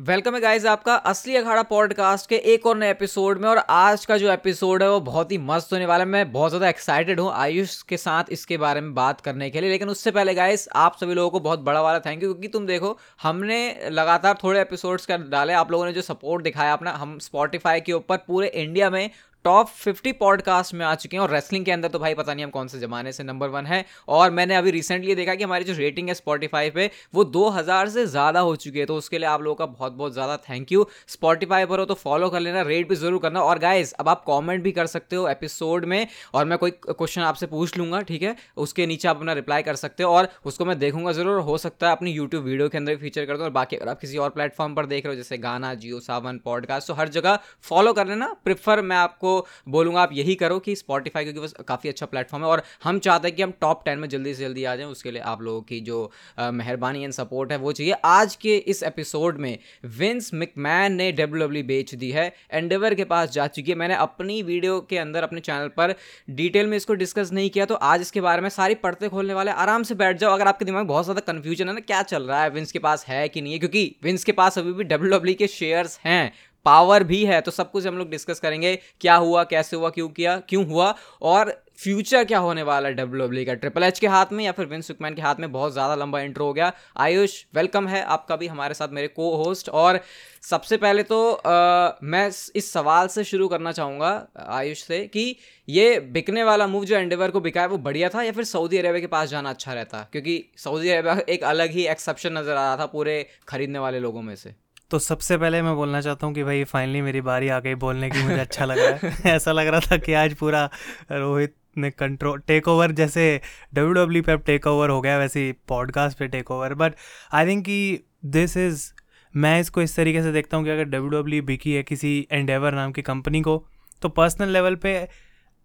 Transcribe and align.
Welcome 0.00 0.34
है 0.34 0.40
guys 0.40 0.66
आपका 0.68 0.94
असली 1.06 1.34
अखाड़ा 1.36 1.62
पॉडकास्ट 1.62 2.28
के 2.28 2.36
एक 2.52 2.66
और 2.66 2.76
नए 2.76 2.90
एपिसोड 2.90 3.38
में, 3.38 3.48
और 3.48 3.58
आज 3.70 4.04
का 4.06 4.16
जो 4.18 4.30
एपिसोड 4.32 4.82
है 4.82 4.88
वो 4.90 5.00
बहुत 5.00 5.32
ही 5.32 5.38
मस्त 5.38 5.72
होने 5.72 5.86
वाला 5.86 6.04
है। 6.04 6.08
मैं 6.10 6.32
बहुत 6.32 6.50
ज़्यादा 6.50 6.68
एक्साइटेड 6.68 7.20
हूँ 7.20 7.30
आयुष 7.32 7.80
के 7.82 7.96
साथ 7.96 8.32
इसके 8.32 8.56
बारे 8.58 8.80
में 8.80 8.92
बात 8.94 9.20
करने 9.20 9.50
के 9.50 9.60
लिए। 9.60 9.70
लेकिन 9.70 9.88
उससे 9.88 10.10
पहले 10.10 10.34
गाइज़ 10.34 10.66
आप 10.76 10.96
सभी 11.00 11.14
लोगों 11.14 11.30
को 11.30 11.40
बहुत 11.40 11.60
बड़ा 11.60 11.82
वाला 11.82 11.98
थैंक 12.00 12.22
यू 12.22 12.32
क्योंकि 12.32 12.48
तुम 12.48 12.66
देखो, 12.66 12.96
हमने 13.22 13.90
लगातार 13.90 14.38
थोड़े 14.44 14.60
एपिसोड्स 14.60 15.06
कर 15.06 15.28
डाले। 15.28 15.52
आप 15.54 15.72
लोगों 15.72 15.86
ने 15.86 15.92
जो 15.92 16.02
सपोर्ट 16.02 16.44
दिखाया 16.44 16.72
अपना, 16.72 16.92
हम 16.92 17.18
स्पॉटिफाई 17.20 17.80
के 17.80 17.92
ऊपर 17.92 18.16
पूरे 18.18 18.48
इंडिया 18.48 18.90
में 18.90 19.10
टॉप 19.44 19.68
50 19.76 20.12
पॉडकास्ट 20.12 20.74
में 20.74 20.84
आ 20.86 20.94
चुके 20.94 21.16
हैं 21.16 21.22
और 21.22 21.30
रेसलिंग 21.30 21.64
के 21.64 21.72
अंदर 21.72 21.88
तो 21.88 21.98
भाई 21.98 22.14
पता 22.14 22.34
नहीं 22.34 22.44
हम 22.44 22.50
कौन 22.50 22.68
से 22.68 22.78
ज़माने 22.78 23.12
से 23.12 23.22
नंबर 23.24 23.48
वन 23.48 23.66
है। 23.66 23.84
और 24.08 24.30
मैंने 24.30 24.54
अभी 24.54 24.70
रिसेंटली 24.70 25.14
देखा 25.14 25.34
कि 25.34 25.44
हमारी 25.44 25.64
जो 25.64 25.74
रेटिंग 25.74 26.08
है 26.08 26.14
स्पॉटीफाई 26.14 26.70
पे, 26.70 26.90
वो 27.14 27.24
2000 27.26 27.88
से 27.88 28.06
ज़्यादा 28.06 28.40
हो 28.40 28.54
चुकी 28.56 28.78
है। 28.78 28.86
तो 28.86 28.96
उसके 28.96 29.18
लिए 29.18 29.28
आप 29.28 29.42
लोगों 29.42 29.54
का 29.56 29.66
बहुत 29.68 29.92
बहुत 29.92 30.12
ज़्यादा 30.12 30.36
थैंक 30.48 30.72
यू 30.72 30.86
स्पॉटीफाई 31.08 31.64
पर 31.66 31.78
हो 31.78 31.84
तो 31.84 31.94
फॉलो 31.94 32.28
कर 32.30 32.40
लेना 32.40 32.62
रेट 32.62 32.88
भी 32.88 32.96
ज़रूर 32.96 33.20
करना। 33.22 33.42
और 33.42 33.58
गाइज़ 33.58 33.94
अब 34.00 34.08
आप 34.08 34.24
कॉमेंट 34.24 34.62
भी 34.62 34.72
कर 34.72 34.86
सकते 34.88 35.16
हो 35.16 35.28
एपिसोड 35.28 35.84
में 35.84 36.06
और 36.34 36.44
मैं 36.44 36.58
कोई 36.58 36.70
क्वेश्चन 36.70 37.22
आपसे 37.22 37.46
पूछ 37.46 37.78
लूँगा, 37.78 38.00
ठीक 38.02 38.22
है? 38.22 38.36
उसके 38.58 38.86
नीचे 38.86 39.08
आप 39.08 39.16
अपना 39.16 39.32
रिप्लाई 39.32 39.62
कर 39.62 39.76
सकते 39.76 40.02
हो 40.02 40.12
और 40.12 40.28
उसको 40.44 40.64
मैं 40.64 40.78
देखूँगा 40.78 41.12
ज़रूर। 41.12 41.40
हो 41.42 41.58
सकता 41.58 41.86
है 41.86 41.96
अपनी 41.96 42.12
यूट्यूब 42.12 42.44
वीडियो 42.44 42.68
के 42.68 42.78
अंदर 42.78 42.96
फीचर 42.98 43.26
कर 43.26 43.36
दो 43.36 43.44
और 43.44 43.50
बाकी 43.52 43.76
अगर 43.76 43.88
आप 43.90 44.00
किसी 44.00 44.18
और 44.18 44.30
प्लेटफॉर्म 44.30 44.74
पर 44.74 44.86
देख 44.86 45.04
रहे 45.06 45.14
हो, 45.14 45.16
जैसे 45.16 45.38
गाना, 45.38 45.74
जियो, 45.76 46.00
सावन 46.00 46.38
पॉडकास्ट 46.44 46.88
तो 46.88 46.94
हर 46.94 47.08
जगह 47.10 47.38
फॉलो 47.62 47.92
कर 47.92 48.06
लेना। 48.06 48.32
प्रिफर 48.44 48.80
मैं 48.82 48.96
आपको 48.98 49.29
बोलूँगा, 49.68 50.02
आप 50.02 50.10
यही 50.12 50.34
करो 50.36 50.58
कि 50.60 50.76
स्पॉटीफाई 50.76 51.24
क्योंकि 51.24 51.40
बस 51.40 51.54
काफ़ी 51.68 51.88
अच्छा 51.88 52.06
प्लेटफॉर्म 52.06 52.44
है 52.44 52.50
और 52.50 52.62
हम 52.84 52.98
चाहते 53.00 53.28
हैं 53.28 53.36
कि 53.36 53.42
हम 53.42 53.52
टॉप 53.60 53.82
टेन 53.84 53.98
में 53.98 54.08
जल्दी 54.08 54.34
से 54.34 54.44
जल्दी 54.44 54.64
आ 54.64 54.74
जाएँ। 54.76 54.88
उसके 54.90 55.10
लिए 55.10 55.22
आप 55.24 55.42
लोगों 55.42 55.60
की 55.62 55.80
जो 55.82 56.00
मेहरबानी 56.38 57.04
एंड 57.04 57.12
सपोर्ट 57.12 57.52
है, 57.52 57.58
वो 57.58 57.72
चाहिए। 57.72 57.94
आज 58.06 58.34
के 58.36 58.56
इस 58.56 58.82
एपिसोड 58.84 59.38
में 59.38 59.58
विंस 59.98 60.30
मिकमैन 60.34 60.92
ने 60.94 61.10
डब्ल्यू 61.14 61.48
बेच 61.64 61.94
दी 61.94 62.10
है। 62.12 62.26
एंडेवर 62.52 62.94
के 62.94 63.04
पास 63.06 63.30
जा 63.32 63.46
चुकी 63.48 63.70
है। 63.70 63.76
मैंने 63.78 63.94
अपनी 63.96 64.40
वीडियो 64.44 64.80
के 64.90 64.98
अंदर, 64.98 65.22
अपने 65.22 65.40
चैनल 65.42 65.68
पर 65.70 65.94
डिटेल 66.30 66.66
में 66.66 66.76
इसको 66.76 66.94
डिस्कस 66.96 67.32
नहीं 67.32 67.50
किया 67.50 67.64
तो 67.66 67.74
आज 67.76 68.00
इसके 68.00 68.20
बारे 68.20 68.42
में 68.42 68.48
सारी 68.50 68.74
पढ़ते 68.76 69.08
खोलने 69.08 69.34
वाले 69.34 69.50
आराम 69.52 69.82
से 69.82 69.94
बैठ 69.96 70.18
जाओ। 70.18 70.34
अगर 70.34 70.48
आपके 70.48 70.64
दिमाग 70.64 70.80
में 70.80 70.88
बहुत 70.88 71.04
ज़्यादा 71.04 71.20
कन्फ्यूज़न 71.22 71.68
है 71.68 71.74
ना, 71.74 71.80
क्या 71.82 72.02
चल 72.04 72.22
रहा 72.22 72.42
है? 72.42 72.50
विंस 72.50 72.72
के 72.72 72.78
पास 72.80 73.04
है 73.06 73.28
कि 73.28 73.40
नहीं 73.40 73.52
है? 73.52 73.58
क्योंकि 73.58 73.96
विंस 74.02 74.24
के 74.24 74.32
पास 74.34 74.58
अभी 74.58 74.72
भी 74.72 74.84
डब्ल्यू 74.86 75.34
के 75.36 75.46
शेयर्स 75.48 75.98
हैं। 76.04 76.32
पावर 76.66 77.04
भी 77.04 77.24
है 77.24 77.40
तो 77.40 77.50
सब 77.50 77.70
कुछ 77.70 77.86
हम 77.86 77.98
लोग 77.98 78.10
डिस्कस 78.10 78.40
करेंगे 78.40 78.78
क्या 79.00 79.14
हुआ 79.16 79.44
कैसे 79.46 79.76
हुआ 79.76 79.90
क्यों 79.90 80.08
किया 80.10 80.38
क्यों 80.48 80.66
हुआ 80.66 80.94
और 81.22 81.52
फ्यूचर 81.78 82.24
क्या 82.24 82.38
होने 82.38 82.62
वाला 82.62 82.88
है 82.88 82.94
डब्ल्यू 82.94 83.44
का? 83.46 83.54
ट्रिपल 83.54 83.82
एच 83.82 83.98
के 83.98 84.06
हाथ 84.06 84.32
में 84.32 84.44
या 84.44 84.52
फिर 84.52 84.66
विंस 84.66 84.86
सुकमैन 84.86 85.14
के 85.14 85.22
हाथ 85.22 85.34
में? 85.40 85.50
बहुत 85.52 85.72
ज़्यादा 85.72 85.94
लंबा 85.94 86.20
इंट्रो 86.20 86.46
हो 86.46 86.52
गया। 86.52 86.72
आयुष 86.96 87.34
वेलकम 87.54 87.86
है 87.88 88.02
आपका 88.04 88.36
भी 88.36 88.46
हमारे 88.46 88.74
साथ 88.74 88.88
मेरे 88.88 89.08
को 89.08 89.34
होस्ट 89.36 89.68
और 89.70 90.00
सबसे 90.42 90.76
पहले 90.76 91.02
तो 91.02 91.32
आ, 91.32 91.92
मैं 92.02 92.26
इस 92.28 92.72
सवाल 92.72 93.08
से 93.08 93.24
शुरू 93.24 93.48
करना 93.48 93.72
चाहूँगा 93.72 94.12
आयुष 94.48 94.82
से 94.84 95.06
कि 95.06 95.36
ये 95.68 95.98
बिकने 96.12 96.44
वाला 96.44 96.66
मूव 96.66 96.84
जो 96.84 96.96
एंडेवर 96.96 97.30
को 97.30 97.40
बिका 97.40 97.60
है 97.60 97.68
वो 97.68 97.78
बढ़िया 97.80 98.08
था 98.08 98.22
या 98.22 98.32
फिर 98.32 98.44
सऊदी 98.44 98.78
अरेबिया 98.78 99.00
के 99.00 99.06
पास 99.08 99.28
जाना 99.28 99.50
अच्छा 99.50 99.72
रहता? 99.72 100.08
क्योंकि 100.12 100.42
सऊदी 100.58 100.90
अरेबिया 100.90 101.20
एक 101.28 101.44
अलग 101.44 101.70
ही 101.70 101.86
एक्सेप्शन 101.88 102.38
नज़र 102.38 102.52
आ 102.52 102.64
रहा 102.64 102.76
था 102.76 102.86
पूरे 102.88 103.24
खरीदने 103.48 103.78
वाले 103.78 104.00
लोगों 104.00 104.22
में 104.22 104.34
से। 104.36 104.54
तो 104.90 104.98
सबसे 104.98 105.36
पहले 105.38 105.62
मैं 105.62 105.74
बोलना 105.74 106.00
चाहता 106.00 106.26
हूँ 106.26 106.34
कि 106.34 106.44
भाई 106.44 106.64
फाइनली 106.64 107.00
मेरी 107.02 107.20
बारी 107.20 107.48
आ 107.48 107.58
गई 107.60 107.74
बोलने 107.74 108.10
की, 108.10 108.22
मुझे 108.22 108.38
अच्छा 108.38 108.64
लग 108.64 108.78
रहा 108.78 109.08
है। 109.08 109.34
ऐसा 109.36 109.52
लग 109.52 109.66
रहा 109.66 109.80
था 109.80 109.96
कि 109.96 110.12
आज 110.12 110.34
पूरा 110.34 110.70
रोहित 111.12 111.54
ने 111.78 111.90
कंट्रोल 111.90 112.40
टेक 112.40 112.68
ओवर 112.68 112.92
जैसे 112.92 113.40
डब्ल्यू 113.74 113.92
डब्ल्यू 113.92 114.22
पे 114.22 114.32
अब 114.32 114.42
टेक 114.42 114.66
ओवर 114.66 114.90
हो 114.90 115.00
गया, 115.00 115.18
वैसे 115.18 115.54
पॉडकास्ट 115.68 116.18
पे 116.18 116.28
take 116.28 116.50
over 116.50 116.74
but 116.74 116.94
I 117.32 117.46
think 117.46 117.64
कि 117.64 118.04
दिस 118.24 118.56
इज़ 118.56 118.92
मैं 119.34 119.60
इसको 119.60 119.82
इस 119.82 119.96
तरीके 119.96 120.22
से 120.22 120.32
देखता 120.32 120.56
हूँ 120.56 120.64
कि 120.64 120.70
अगर 120.70 120.84
डब्ल्यू 120.84 121.20
डब्ल्यू 121.20 121.42
बिकी 121.42 121.72
है 121.72 121.82
किसी 121.82 122.28
एंडेवर 122.32 122.72
नाम 122.72 122.92
की 122.92 123.02
कंपनी 123.02 123.40
को 123.40 123.66
तो 124.02 124.08
पर्सनल 124.08 124.48
लेवल 124.48 124.74
पे 124.74 125.08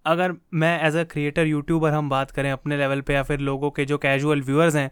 अगर 0.05 0.33
मैं 0.53 0.83
एज 0.83 0.95
अ 0.95 1.03
क्रिएटर 1.03 1.45
यूट्यूबर 1.45 1.91
हम 1.91 2.09
बात 2.09 2.31
करें 2.31 2.51
अपने 2.51 2.77
लेवल 2.77 3.01
पे 3.01 3.13
या 3.13 3.23
फिर 3.23 3.39
लोगों 3.39 3.71
के 3.71 3.85
जो 3.85 3.97
कैजुअल 3.97 4.41
व्यूअर्स 4.41 4.75
हैं 4.75 4.91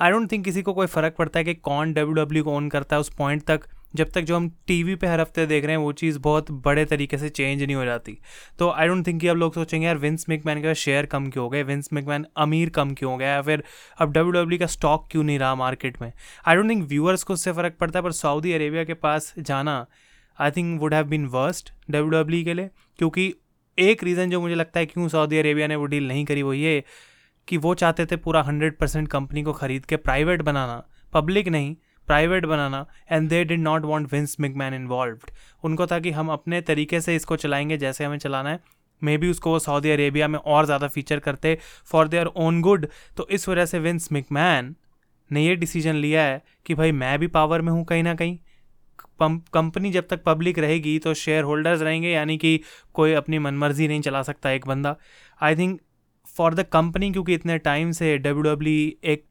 आई 0.00 0.10
डोंट 0.10 0.32
थिंक 0.32 0.44
किसी 0.44 0.62
को 0.62 0.72
कोई 0.72 0.86
फ़र्क 0.86 1.14
पड़ता 1.18 1.38
है 1.38 1.44
कि 1.44 1.54
कौन 1.54 1.92
डब्ल्यू 1.92 2.12
डब्ल्यू 2.12 2.44
को 2.44 2.52
ओन 2.52 2.68
करता 2.68 2.96
है 2.96 3.00
उस 3.00 3.14
पॉइंट 3.14 3.42
तक। 3.42 3.60
जब 3.94 4.10
तक 4.10 4.20
जो 4.20 4.36
हम 4.36 4.48
टीवी 4.66 4.94
पे 4.94 5.06
हर 5.06 5.20
हफ़्ते 5.20 5.46
देख 5.46 5.64
रहे 5.64 5.76
हैं, 5.76 5.82
वो 5.82 5.92
चीज़ 5.92 6.18
बहुत 6.18 6.50
बड़े 6.50 6.84
तरीके 6.84 7.18
से 7.18 7.28
चेंज 7.28 7.62
नहीं 7.62 7.76
हो 7.76 7.84
जाती। 7.84 8.18
तो 8.58 8.70
आई 8.70 8.86
डोंट 8.86 9.06
थिंक 9.06 9.20
कि 9.20 9.28
अब 9.28 9.36
लोग 9.36 9.54
सोचेंगे, 9.54 9.86
यार 9.86 9.98
विंस 9.98 10.26
मैकमैन 10.28 10.62
का 10.62 10.74
शेयर 10.74 11.06
कम 11.06 11.30
क्यों 11.30 11.42
हो 11.42 11.50
गए? 11.50 11.62
विंस 11.62 11.88
मैकमैन 11.92 12.26
अमीर 12.36 12.70
कम 12.70 12.94
क्यों 12.94 13.12
हो 13.12 13.18
गया? 13.18 13.28
या 13.28 13.42
फिर, 13.42 13.64
अब 13.98 14.12
डब्ल्यू 14.12 14.42
डब्ल्यू 14.42 14.58
का 14.58 14.66
स्टॉक 14.66 15.08
क्यों 15.10 15.22
नहीं 15.22 15.38
रहा 15.38 15.54
मार्केट 15.54 16.02
में? 16.02 16.12
आई 16.46 16.56
डोंट 16.56 16.70
थिंक 16.70 16.88
व्यूअर्स 16.88 17.22
को 17.22 17.32
उससे 17.32 17.52
फ़र्क 17.52 17.74
पड़ता 17.80 17.98
है, 17.98 18.02
पर 18.02 18.12
सऊदी 18.12 18.52
अरेबिया 18.52 18.84
के 18.84 18.94
पास 18.94 19.34
जाना 19.38 19.86
I 20.40 20.50
think 20.50 20.80
would 20.80 20.94
have 20.94 21.04
been 21.04 21.26
worst 21.26 21.72
W 21.90 22.22
W 22.22 22.44
के 22.44 22.54
लिए। 22.54 22.70
क्योंकि 22.98 23.34
एक 23.78 24.04
रीज़न 24.04 24.30
जो 24.30 24.40
मुझे 24.40 24.54
लगता 24.54 24.80
है, 24.80 24.86
क्यों 24.86 25.08
सऊदी 25.08 25.38
अरेबिया 25.38 25.66
ने 25.66 25.76
वो 25.76 25.86
डील 25.86 26.08
नहीं 26.08 26.24
करी, 26.24 26.42
वो 26.42 26.54
ये 26.54 26.84
कि 27.48 27.56
वो 27.56 27.74
चाहते 27.74 28.06
थे 28.06 28.16
पूरा 28.18 28.42
हंड्रेड 28.42 28.76
परसेंट 28.78 29.08
कंपनी 29.08 29.42
को 29.42 29.52
ख़रीद 29.52 29.86
के 29.86 29.96
प्राइवेट 29.98 30.42
बनाना, 30.42 30.82
पब्लिक 31.12 31.48
नहीं, 31.48 31.74
private 32.08 32.46
banana 32.46 32.86
and 33.10 33.28
they 33.28 33.42
did 33.44 33.60
not 33.60 33.84
want 33.84 34.12
Vince 34.12 34.36
McMahon 34.40 34.74
involve 34.74 35.18
उनको 35.64 35.86
था 35.86 35.98
कि 35.98 36.10
हम 36.10 36.28
अपने 36.30 36.60
तरीके 36.62 37.00
से 37.00 37.16
इसको 37.16 37.36
चलाएँगे 37.36 37.76
जैसे 37.78 38.04
हमें 38.04 38.18
चलाना 38.18 38.50
है। 38.50 38.60
मे 39.02 39.16
बी 39.18 39.30
उसको 39.30 39.50
वो 39.50 39.58
सऊदी 39.58 39.90
अरेबिया 39.90 40.28
में 40.28 40.38
और 40.38 40.64
ज़्यादा 40.64 40.88
फीचर 40.88 41.18
करते 41.18 41.58
फॉर 41.86 42.08
देयर 42.08 42.26
ओन 42.26 42.60
गुड 42.62 42.86
तो 43.16 43.26
इस 43.30 43.48
वजह 43.48 43.66
से 43.66 43.78
विंस 43.78 44.08
मिकमैन 44.12 44.74
ने 45.30 45.44
ये 45.44 45.54
डिसीज़न 45.56 45.94
लिया 45.96 46.22
है 46.22 46.42
कि 46.66 46.74
भाई 46.74 46.92
मैं 46.92 47.18
भी 47.18 47.26
पावर 47.28 47.60
में 47.60 47.72
हूँ 47.72 47.84
कहीं 47.84 48.02
ना 48.02 48.14
कहीं। 48.14 48.38
कंपनी 49.54 49.90
जब 49.90 50.06
तक 50.08 50.22
पब्लिक 50.24 50.58
रहेगी 50.58 50.98
तो 50.98 51.14
शेयर 51.14 51.44
होल्डर्स 51.44 51.82
रहेंगे, 51.82 52.10
यानी 52.10 52.36
कि 52.38 52.60
कोई 52.94 53.12
अपनी 53.12 53.38
मनमर्जी 53.38 53.88
नहीं 53.88 54.00
चला 54.00 54.22
सकता 54.22 54.50
एक 54.50 54.66
बंदा। 54.66 54.96
I 55.40 55.56
think 55.56 55.80
for 56.36 56.54
the 56.54 56.64
company 56.72 57.10
क्योंकि 57.12 57.34
इतने 57.34 57.58
टाइम 57.60 57.90
से 57.92 58.16
डब्ल्यू 58.18 58.42
डब्ल्यू 58.44 58.90
e 58.90 59.04
एक 59.04 59.24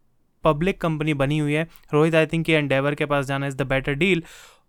पब्लिक 0.44 0.80
कंपनी 0.82 1.14
बनी 1.16 1.38
हुई 1.38 1.54
है। 1.54 1.68
रोहित 1.94 2.16
आई 2.16 2.26
थिंक 2.28 2.50
ये 2.50 2.58
एंडेवर 2.58 2.96
के 2.96 3.06
पास 3.06 3.26
जाना 3.26 3.48
इज़ 3.48 3.56
द 3.56 3.68
बेटर 3.68 3.94
डील 3.96 4.24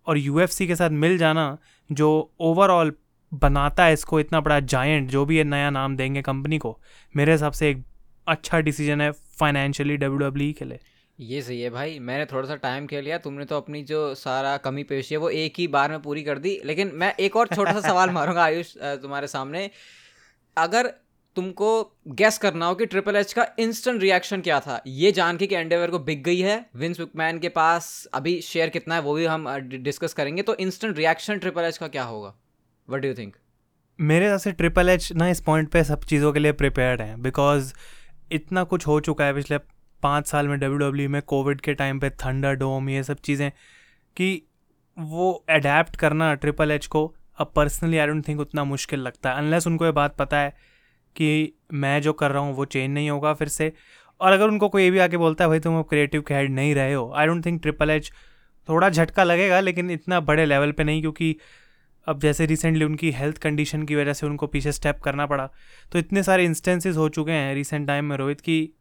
और 0.06 0.18
यूएफसी 0.18 0.66
के 0.66 0.76
साथ 0.76 0.90
मिल 1.02 1.16
जाना 1.18 1.46
जो 1.90 2.10
ओवरऑल 2.40 2.92
बनाता 3.32 3.84
है 3.84 3.92
इसको 3.92 4.20
इतना 4.20 4.40
बड़ा 4.40 4.58
जायंट 4.60 5.10
जो 5.10 5.24
भी 5.24 5.36
ये 5.36 5.44
नया 5.44 5.70
नाम 5.70 5.96
देंगे 5.96 6.22
कंपनी 6.22 6.58
को 6.58 6.78
मेरे 7.14 7.32
हिसाब 7.32 7.52
से 7.52 7.70
एक 7.70 7.84
अच्छा 8.26 8.58
डिसीज़न 8.60 9.00
है 9.00 9.10
फाइनेंशियली 9.38 9.96
डब्ल्यू 9.96 10.18
डब्ल्यू 10.20 10.52
के 10.58 10.64
लिए। 10.64 10.78
ये 11.18 11.40
सही 11.42 11.60
है 11.60 11.70
भाई। 11.70 11.98
मैंने 12.00 12.24
थोड़ा 12.26 12.46
सा 12.48 12.54
टाइम 12.56 12.86
खेल 12.86 13.04
लिया 13.04 13.18
तुमने 13.18 13.44
तो 13.44 13.56
अपनी 13.56 13.82
जो 13.84 14.14
सारा 14.14 14.56
कमी 14.56 14.82
पेशी 14.84 15.14
है 15.14 15.18
वो 15.20 15.28
एक 15.30 15.54
ही 15.58 15.66
बार 15.68 15.90
में 15.90 16.02
पूरी 16.02 16.22
कर 16.22 16.38
दी। 16.38 16.60
लेकिन 16.64 16.90
मैं 16.94 17.12
एक 17.20 17.36
और 17.36 17.48
छोटा 17.54 17.72
सा 17.72 17.80
सवाल 17.88 18.10
मारूँगा 18.10 18.42
आयुष 18.44 18.72
तुम्हारे 18.76 19.26
सामने। 19.28 19.70
अगर 20.56 20.92
तुमको 21.36 21.68
गैस 22.10 22.38
करना 22.38 22.66
हो 22.66 22.74
कि 22.74 22.86
ट्रिपल 22.86 23.16
एच 23.16 23.32
का 23.32 23.46
इंस्टेंट 23.58 24.00
रिएक्शन 24.02 24.40
क्या 24.40 24.58
था? 24.60 24.80
ये 24.86 25.12
जान 25.12 25.36
के 25.36 25.46
कि 25.46 25.54
एंडेवर 25.54 25.90
को 25.90 25.98
बिक 26.00 26.22
गई 26.24 26.40
है। 26.40 26.64
विंस 26.76 27.00
बुकमैन 27.00 27.38
के 27.38 27.48
पास 27.50 28.06
अभी 28.14 28.40
शेयर 28.42 28.68
कितना 28.68 28.94
है, 28.94 29.00
वो 29.00 29.14
भी 29.14 29.24
हम 29.26 29.48
डिस्कस 29.60 30.12
करेंगे। 30.12 30.42
तो 30.42 30.54
इंस्टेंट 30.56 30.96
रिएक्शन 30.98 31.38
ट्रिपल 31.38 31.62
एच 31.62 31.78
का 31.78 31.88
क्या 31.88 32.02
होगा? 32.04 32.34
वट 32.88 33.02
डू 33.02 33.14
थिंक 33.14 33.36
मेरे 33.98 34.24
हिसाब 34.24 34.38
से 34.40 34.52
ट्रिपल 34.52 34.88
एच 34.88 35.12
ना 35.12 35.28
इस 35.28 35.40
पॉइंट 35.40 35.68
पे 35.70 35.82
सब 35.84 36.04
चीज़ों 36.04 36.32
के 36.32 36.38
लिए 36.38 36.52
प्रिपेयर्ड 36.54 37.00
हैं। 37.00 37.20
बिकॉज़ 37.22 37.72
इतना 38.32 38.64
कुछ 38.64 38.86
हो 38.86 38.98
चुका 39.00 39.24
है 39.24 39.34
पिछले 39.34 39.58
पाँच 40.02 40.26
साल 40.26 40.48
में 40.48 40.58
डब्ल्यू 40.58 40.78
डब्ल्यू 40.78 41.08
में 41.08 41.20
कोविड 41.22 41.60
के 41.60 41.74
टाइम 41.74 42.00
पे 42.00 42.10
थंडर 42.10 42.54
डोम 42.54 42.88
ये 42.90 43.02
सब 43.02 43.20
चीज़ें, 43.20 43.50
कि 44.16 44.42
वो 44.96 45.32
अडेप्ट 45.50 45.96
करना 45.96 46.32
ट्रिपल 46.34 46.70
एच 46.70 46.86
को, 46.86 47.14
अब 47.38 47.52
पर्सनली 47.56 47.98
आई 47.98 48.06
डोंट 48.06 48.26
थिंक 48.28 48.40
उतना 48.40 48.64
मुश्किल 48.64 49.00
लगता 49.00 49.30
है। 49.30 49.36
अनलेस 49.36 49.66
उनको 49.66 49.84
ये 49.84 49.92
बात 49.92 50.16
पता 50.16 50.38
है 50.38 50.54
कि 51.16 51.52
मैं 51.72 52.00
जो 52.02 52.12
कर 52.12 52.30
रहा 52.30 52.42
हूँ 52.42 52.54
वो 52.54 52.64
चेंज 52.64 52.90
नहीं 52.94 53.10
होगा 53.10 53.32
फिर 53.34 53.48
से। 53.48 53.72
और 54.20 54.32
अगर 54.32 54.48
उनको 54.48 54.68
कोई 54.68 54.82
ये 54.82 54.90
भी 54.90 54.98
आके 54.98 55.16
बोलता 55.16 55.44
है, 55.44 55.48
भाई 55.48 55.60
तुम 55.60 55.82
क्रिएटिव 55.82 56.22
के 56.22 56.34
हेड 56.34 56.50
नहीं 56.50 56.74
रहे 56.74 56.92
हो। 56.92 57.10
I 57.12 57.26
don't 57.26 57.44
think 57.46 57.60
triple 57.62 57.90
H 57.90 58.12
थोड़ा 58.68 58.88
झटका 58.88 59.24
लगेगा, 59.24 59.60
लेकिन 59.60 59.90
इतना 59.90 60.20
बड़े 60.20 60.44
लेवल 60.46 60.72
पे 60.72 60.84
नहीं, 60.84 61.00
क्योंकि 61.00 61.36
अब 62.06 62.20
जैसे 62.20 62.46
रिसेंटली 62.46 62.84
उनकी 62.84 63.10
हेल्थ 63.10 63.38
कंडीशन 63.38 63.82
की 63.82 63.96
वजह 63.96 64.12
से 64.12 64.26
उनको 64.26 64.46
पीछे 64.46 64.72
स्टेप 64.72 65.00
करना 65.00 65.26
पड़ा। 65.26 65.48
तो 65.92 65.98
इतने 65.98 66.22
सारे 66.22 66.44
इंस्टेंसेस 66.44 66.96
हो 66.96 67.08
चुके 67.08 67.32
हैं 67.32 67.54
रिसेंट 67.54 67.86
टाइम 67.86 68.04
में 68.04 68.16
रोहित 68.16 68.40
की। 68.40 68.74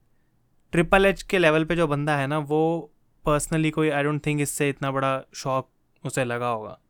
ट्रिपल 0.74 1.06
एच 1.06 1.22
के 1.24 1.38
लेवल 1.38 1.66
पे 1.66 1.76
जो 1.76 1.88
बंदा 1.88 2.18
है 2.18 2.28
ना, 2.28 2.38
वो 2.38 2.92
पर्सनली 3.26 3.72
कोई 3.72 3.90
आई 3.90 4.04
डोंट 4.04 4.26
थिंक 4.26 4.42
इससे 4.42 4.70
इतना 4.70 4.92
बड़ा 4.92 5.22
शौक 5.34 5.70
उसे 6.04 6.24
लगा 6.24 6.48
होगा। 6.48 6.81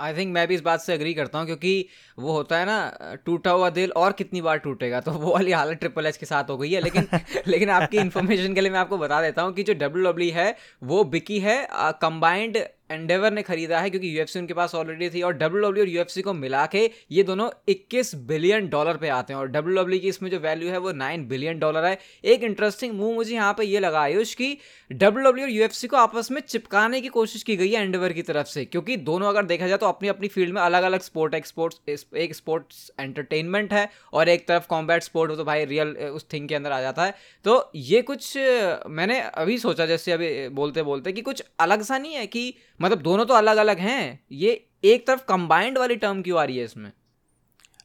आई 0.00 0.14
थिंक 0.14 0.32
मैं 0.34 0.46
भी 0.48 0.54
इस 0.54 0.60
बात 0.60 0.80
से 0.80 0.92
अग्री 0.92 1.14
करता 1.14 1.38
हूँ 1.38 1.46
क्योंकि 1.46 1.86
वो 2.18 2.32
होता 2.32 2.58
है 2.58 2.66
ना 2.66 3.16
टूटा 3.26 3.50
हुआ 3.50 3.70
दिल 3.70 3.90
और 3.96 4.12
कितनी 4.12 4.40
बार 4.40 4.58
टूटेगा 4.58 5.00
तो 5.00 5.12
वो 5.12 5.32
वाली 5.32 5.52
हालत 5.52 5.78
ट्रिपल 5.78 6.06
एच 6.06 6.16
के 6.16 6.26
साथ 6.26 6.50
हो 6.50 6.56
गई 6.56 6.72
है 6.72 6.80
लेकिन 6.80 7.08
लेकिन 7.48 7.70
आपकी 7.70 7.98
इन्फॉर्मेशन 7.98 8.54
के 8.54 8.60
लिए 8.60 8.70
मैं 8.70 8.78
आपको 8.78 8.98
बता 8.98 9.20
देता 9.22 9.42
हूँ 9.42 9.52
कि 9.54 9.62
जो 9.62 9.74
डब्ल्यू 9.76 10.04
डब्ल्यू 10.04 10.32
है 10.34 10.54
वो 10.84 11.02
बिकी 11.06 11.38
है 11.40 11.56
कंबाइंड 11.72 12.58
एंडेवर 12.90 13.32
ने 13.32 13.42
खरीदा 13.42 13.80
है 13.80 13.90
क्योंकि 13.90 14.16
यूएफसी 14.16 14.38
उनके 14.38 14.54
पास 14.54 14.74
ऑलरेडी 14.74 15.10
थी 15.10 15.22
और 15.22 15.32
डब्ल्यू 15.34 15.60
डब्ल्यू 15.60 15.84
और 15.84 15.88
यूएफसी 15.88 16.22
को 16.22 16.32
मिला 16.34 16.64
के 16.66 16.90
ये 17.10 17.22
दोनों 17.22 17.48
21 17.70 18.14
बिलियन 18.28 18.68
डॉलर 18.68 18.96
पे 18.96 19.08
आते 19.10 19.32
हैं 19.32 19.40
और 19.40 19.48
डब्ल्यू 19.48 19.76
डब्ल्यू 19.76 20.00
की 20.00 20.08
इसमें 20.08 20.30
जो 20.30 20.38
वैल्यू 20.40 20.70
है 20.70 20.78
वो 20.78 20.92
9 20.94 21.26
बिलियन 21.28 21.58
डॉलर 21.58 21.84
है। 21.84 21.98
एक 22.24 22.42
इंटरेस्टिंग 22.42 22.94
मूव 22.94 23.14
मुझे 23.14 23.34
यहाँ 23.34 23.52
पे 23.58 23.64
ये 23.64 23.80
लगा, 23.80 24.00
आयुष, 24.00 24.34
की 24.34 24.58
डब्ल्यू 24.90 25.24
डब्ल्यू 25.24 25.44
और 25.44 25.50
यूएफसी 25.50 25.86
को 25.86 25.96
आपस 25.96 26.30
में 26.30 26.40
चिपकाने 26.42 27.00
की 27.00 27.08
कोशिश 27.10 27.42
की 27.42 27.56
गई 27.56 27.70
है 27.70 27.82
एंडेवर 27.82 28.12
की 28.12 28.22
तरफ़ 28.22 28.46
से, 28.48 28.64
क्योंकि 28.64 28.96
दोनों 28.98 29.28
अगर 29.28 29.44
देखा 29.44 29.68
जाए 29.68 29.78
तो 29.78 29.86
अपनी 29.86 30.08
अपनी 30.08 30.28
फ़ील्ड 30.28 30.54
में 30.54 30.60
अलग 30.62 30.82
अलग 30.82 31.00
स्पोर्ट 31.02 31.34
है 31.34 31.42
स्पोर्ट्स 31.46 32.06
एक 32.16 32.34
स्पोर्ट्स 32.34 32.90
एंटरटेनमेंट 33.00 33.72
है 33.72 33.88
और 34.12 34.28
एक 34.28 34.46
तरफ़ 34.48 34.66
कॉम्बैट 34.68 35.02
स्पोर्ट 35.02 35.36
तो 35.36 35.44
भाई 35.44 35.64
रियल 35.64 35.88
उस 35.88 36.26
थिंग 36.32 36.48
के 36.48 36.54
अंदर 36.54 36.72
आ 36.72 36.80
जाता 36.80 37.04
है। 37.04 37.14
तो 37.44 37.70
ये 37.74 38.02
कुछ, 38.02 38.36
मैंने 38.36 39.20
अभी 39.20 39.58
सोचा, 39.58 39.86
जैसे 39.86 40.12
अभी 40.12 40.48
बोलते 40.50 40.82
बोलते 40.82 41.12
कि 41.12 41.22
कुछ 41.22 41.42
अलग 41.60 41.82
सा 41.82 41.98
नहीं 41.98 42.14
है 42.14 42.26
कि 42.26 42.54
मतलब 42.80 43.02
दोनों 43.02 43.24
तो 43.26 43.34
अलग 43.34 43.56
अलग 43.56 43.78
हैं। 43.78 44.20
ये 44.32 44.50
एक 44.84 45.06
तरफ़ 45.06 45.24
कंबाइंड 45.28 45.78
वाली 45.78 45.96
टर्म 45.96 46.22
क्यों 46.22 46.40
आ 46.40 46.44
रही 46.44 46.58
है 46.58 46.64
इसमें? 46.64 46.90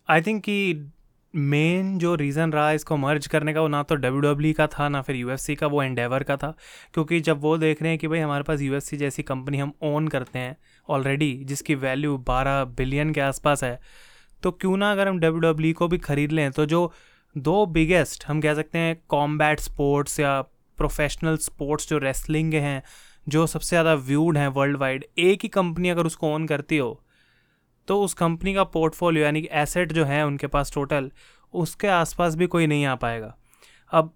आई 0.10 0.22
थिंक 0.22 0.44
कि 0.44 0.92
मेन 1.34 1.98
जो 2.00 2.14
रीज़न 2.16 2.52
रहा 2.52 2.72
इसको 2.72 2.98
मर्ज 2.98 3.28
करने 3.28 3.54
का 3.54 3.62
वो 3.62 3.68
ना 3.68 3.82
तो 3.84 3.96
डब्ल्यू 3.96 4.22
डब्ल्यू 4.22 4.54
का 4.54 4.68
था, 4.68 4.88
ना 4.90 5.02
फिर 5.02 5.16
यू 5.16 5.30
का, 5.30 5.68
वो 5.68 5.82
एंडेवर 5.84 6.24
का 6.24 6.38
था। 6.38 6.54
क्योंकि 6.94 7.20
जब 7.20 7.42
वो 7.42 7.58
देख 7.58 7.82
रहे 7.82 7.92
हैं 7.92 8.00
कि 8.00 8.08
भाई 8.08 8.20
हमारे 8.20 8.44
पास 8.44 8.62
यू 8.62 8.80
जैसी 8.80 9.24
कंपनी 9.24 9.58
हम 9.58 9.74
ओन 9.84 10.08
करते 10.08 10.40
हैं 10.40 10.56
ऑलरेडी 10.90 11.34
जिसकी 11.44 11.76
वैल्यू 11.76 12.18
बारह 12.28 12.64
बिलियन 12.78 13.12
के 13.14 13.22
आसपास 13.22 13.64
है 13.64 13.80
तो 14.44 14.52
क्यों 14.52 14.78
ना 14.78 14.92
अगर 14.92 15.08
हम 15.08 15.20
डब्ल्यू 15.20 15.40
डब्ल्यू 15.42 15.74
को 15.74 15.88
भी 15.88 15.98
ख़रीद 15.98 16.32
लें 16.32 16.52
तो 16.52 16.66
जो 16.66 16.92
दो 17.36 17.66
बिगेस्ट 17.66 18.26
हम 18.26 18.42
कह 18.42 18.54
सकते 18.54 18.78
हैं 18.78 18.96
कॉम्बैट 19.10 19.60
स्पोर्ट्स 19.60 20.20
या 20.20 20.42
प्रोफेशनल 20.78 21.38
स्पोर्ट्स 21.38 21.90
जो 21.90 21.98
रेसलिंग 21.98 22.54
हैं 22.54 22.82
जो 23.27 23.45
सबसे 23.48 23.69
ज़्यादा 23.69 23.94
व्यूड 24.04 24.38
हैं 24.38 24.48
वर्ल्ड 24.50 24.77
वाइड 24.77 25.06
एक 25.19 25.44
ही 25.44 25.50
कंपनी 25.50 25.89
अगर 25.89 26.06
उसको 26.06 26.33
ओन 26.33 26.45
करती 26.48 26.77
हो 26.77 27.01
तो 27.88 28.01
उस 28.01 28.13
कंपनी 28.13 28.54
का 28.54 28.63
पोर्टफोलियो 28.66 29.24
यानी 29.25 29.42
कि 29.42 29.50
एसेट 29.54 29.92
जो 29.94 30.06
है 30.06 30.25
उनके 30.25 30.48
पास 30.48 30.74
टोटल 30.74 31.12
उसके 31.54 31.88
आसपास 31.88 32.36
भी 32.36 32.48
कोई 32.48 32.68
नहीं 32.68 32.86
आ 32.86 32.95
पाएगा। 32.95 33.36
अब 33.92 34.13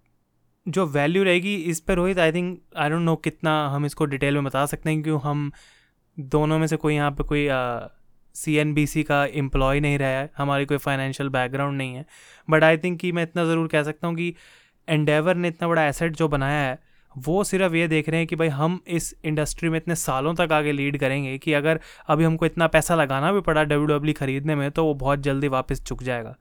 जो 0.66 0.86
वैल्यू 0.88 1.22
रहेगी 1.24 1.54
इस 1.54 1.80
पर 1.80 1.94
Rohit 1.94 2.18
I 2.18 2.32
think 2.32 2.60
I 2.76 2.90
don't 2.90 3.02
know 3.02 3.14
कितना 3.18 3.52
हम 3.68 3.86
इसको 3.86 4.04
डिटेल 4.04 4.34
में 4.34 4.44
बता 4.44 4.64
सकते 4.66 4.90
हैं, 4.90 5.02
क्यों 5.02 5.20
हम 5.20 5.50
दोनों 6.16 6.58
में 6.58 6.66
से 6.66 6.76
कोई 6.76 6.94
यहाँ 6.94 7.10
पे 7.10 7.24
कोई 7.24 7.48
सी 8.34 8.54
एन 8.56 8.74
बी 8.74 8.86
सी 8.86 9.02
का 9.02 9.24
एम्प्लॉय 9.26 9.80
नहीं 9.80 9.98
रहा 9.98 10.08
है, 10.10 10.30
हमारी 10.36 10.64
कोई 10.64 10.76
फाइनेंशियल 10.78 11.28
बैकग्राउंड 11.28 11.78
नहीं 11.78 11.94
है। 11.94 12.04
बट 12.48 12.64
आई 12.64 12.76
थिंक 12.78 12.98
कि 13.00 13.12
मैं 13.12 13.22
इतना 13.22 13.44
ज़रूर 13.44 13.68
कह 13.68 13.82
सकता 13.82 14.06
हूँ 14.06 14.16
कि 14.16 14.34
एंडेवर 14.88 15.34
ने 15.36 15.48
इतना 15.48 15.68
बड़ा 15.68 15.86
एसेट 15.86 16.16
जो 16.16 16.28
बनाया 16.28 16.60
है 16.60 16.78
वो 17.18 17.44
सिर्फ़ 17.44 17.74
ये 17.74 17.88
देख 17.88 18.08
रहे 18.08 18.18
हैं 18.18 18.26
कि 18.26 18.36
भाई 18.36 18.48
हम 18.48 18.80
इस 18.88 19.14
इंडस्ट्री 19.24 19.68
में 19.68 19.76
इतने 19.76 19.94
सालों 19.94 20.34
तक 20.34 20.52
आगे 20.52 20.72
लीड 20.72 20.98
करेंगे 20.98 21.38
कि 21.38 21.52
अगर 21.52 21.80
अभी 22.08 22.24
हमको 22.24 22.46
इतना 22.46 22.66
पैसा 22.66 22.94
लगाना 22.94 23.32
भी 23.32 23.40
पड़ा 23.40 23.64
डब्ल्यू 23.64 23.86
डब्ल्यू 23.86 24.14
खरीदने 24.18 24.54
में 24.54 24.70
तो 24.70 24.84
वो 24.84 24.94
बहुत 24.94 25.20
जल्दी 25.20 25.48
वापस 25.48 25.84
चुक 25.84 26.02
जाएगा। 26.02 26.36